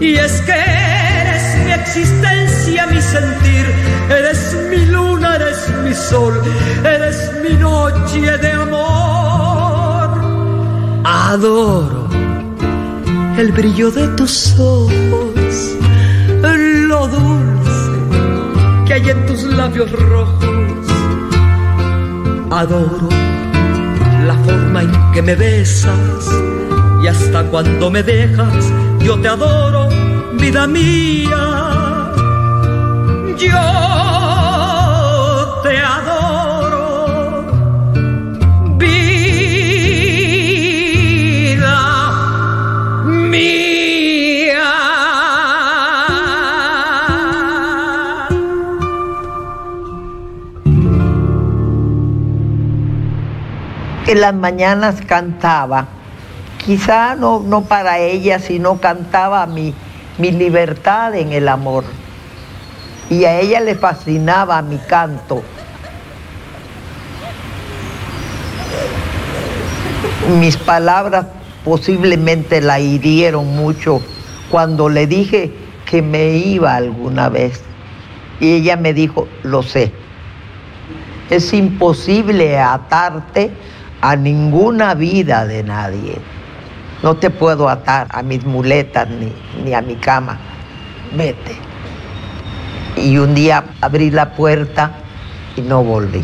Y 0.00 0.14
es 0.16 0.40
que 0.42 0.52
eres 0.52 1.44
mi 1.64 1.72
existencia, 1.72 2.86
mi 2.86 3.00
sentir, 3.00 3.66
eres 4.08 4.56
mi 4.70 4.86
luna, 4.86 5.36
eres 5.36 5.60
mi 5.84 5.94
sol, 5.94 6.34
eres 6.82 7.18
mi 7.42 7.54
noche 7.56 8.38
de 8.38 8.52
amor. 8.52 10.10
Adoro 11.04 12.08
el 13.36 13.52
brillo 13.52 13.90
de 13.90 14.08
tus 14.16 14.58
ojos, 14.58 15.54
lo 16.88 17.08
dulce 17.08 17.94
que 18.86 18.94
hay 18.94 19.10
en 19.10 19.26
tus 19.26 19.42
labios 19.44 19.90
rojos. 19.92 20.53
Adoro 22.56 23.08
la 24.28 24.34
forma 24.46 24.82
en 24.82 25.12
que 25.12 25.20
me 25.22 25.34
besas 25.34 26.30
y 27.02 27.06
hasta 27.08 27.42
cuando 27.50 27.90
me 27.90 28.00
dejas, 28.00 28.70
yo 29.00 29.20
te 29.20 29.26
adoro, 29.26 29.88
vida 30.34 30.64
mía. 30.68 32.12
Yo 33.36 34.13
En 54.14 54.20
las 54.20 54.32
mañanas 54.32 55.02
cantaba, 55.04 55.88
quizá 56.64 57.16
no, 57.16 57.40
no 57.40 57.62
para 57.62 57.98
ella, 57.98 58.38
sino 58.38 58.78
cantaba 58.78 59.44
mi, 59.46 59.74
mi 60.18 60.30
libertad 60.30 61.16
en 61.16 61.32
el 61.32 61.48
amor. 61.48 61.82
Y 63.10 63.24
a 63.24 63.40
ella 63.40 63.58
le 63.58 63.74
fascinaba 63.74 64.62
mi 64.62 64.78
canto. 64.78 65.42
Mis 70.38 70.56
palabras 70.58 71.26
posiblemente 71.64 72.60
la 72.60 72.78
hirieron 72.78 73.56
mucho 73.56 74.00
cuando 74.48 74.88
le 74.88 75.08
dije 75.08 75.52
que 75.90 76.02
me 76.02 76.36
iba 76.36 76.76
alguna 76.76 77.30
vez. 77.30 77.64
Y 78.38 78.52
ella 78.52 78.76
me 78.76 78.94
dijo, 78.94 79.26
lo 79.42 79.64
sé. 79.64 79.90
Es 81.30 81.52
imposible 81.52 82.60
atarte 82.60 83.50
a 84.04 84.16
ninguna 84.16 84.94
vida 84.94 85.46
de 85.46 85.62
nadie. 85.62 86.18
No 87.02 87.16
te 87.16 87.30
puedo 87.30 87.70
atar 87.70 88.06
a 88.10 88.22
mis 88.22 88.44
muletas 88.44 89.08
ni, 89.08 89.32
ni 89.64 89.72
a 89.72 89.80
mi 89.80 89.96
cama. 89.96 90.36
Vete. 91.16 91.56
Y 92.96 93.16
un 93.16 93.34
día 93.34 93.64
abrí 93.80 94.10
la 94.10 94.34
puerta 94.34 94.90
y 95.56 95.62
no 95.62 95.82
volví. 95.82 96.22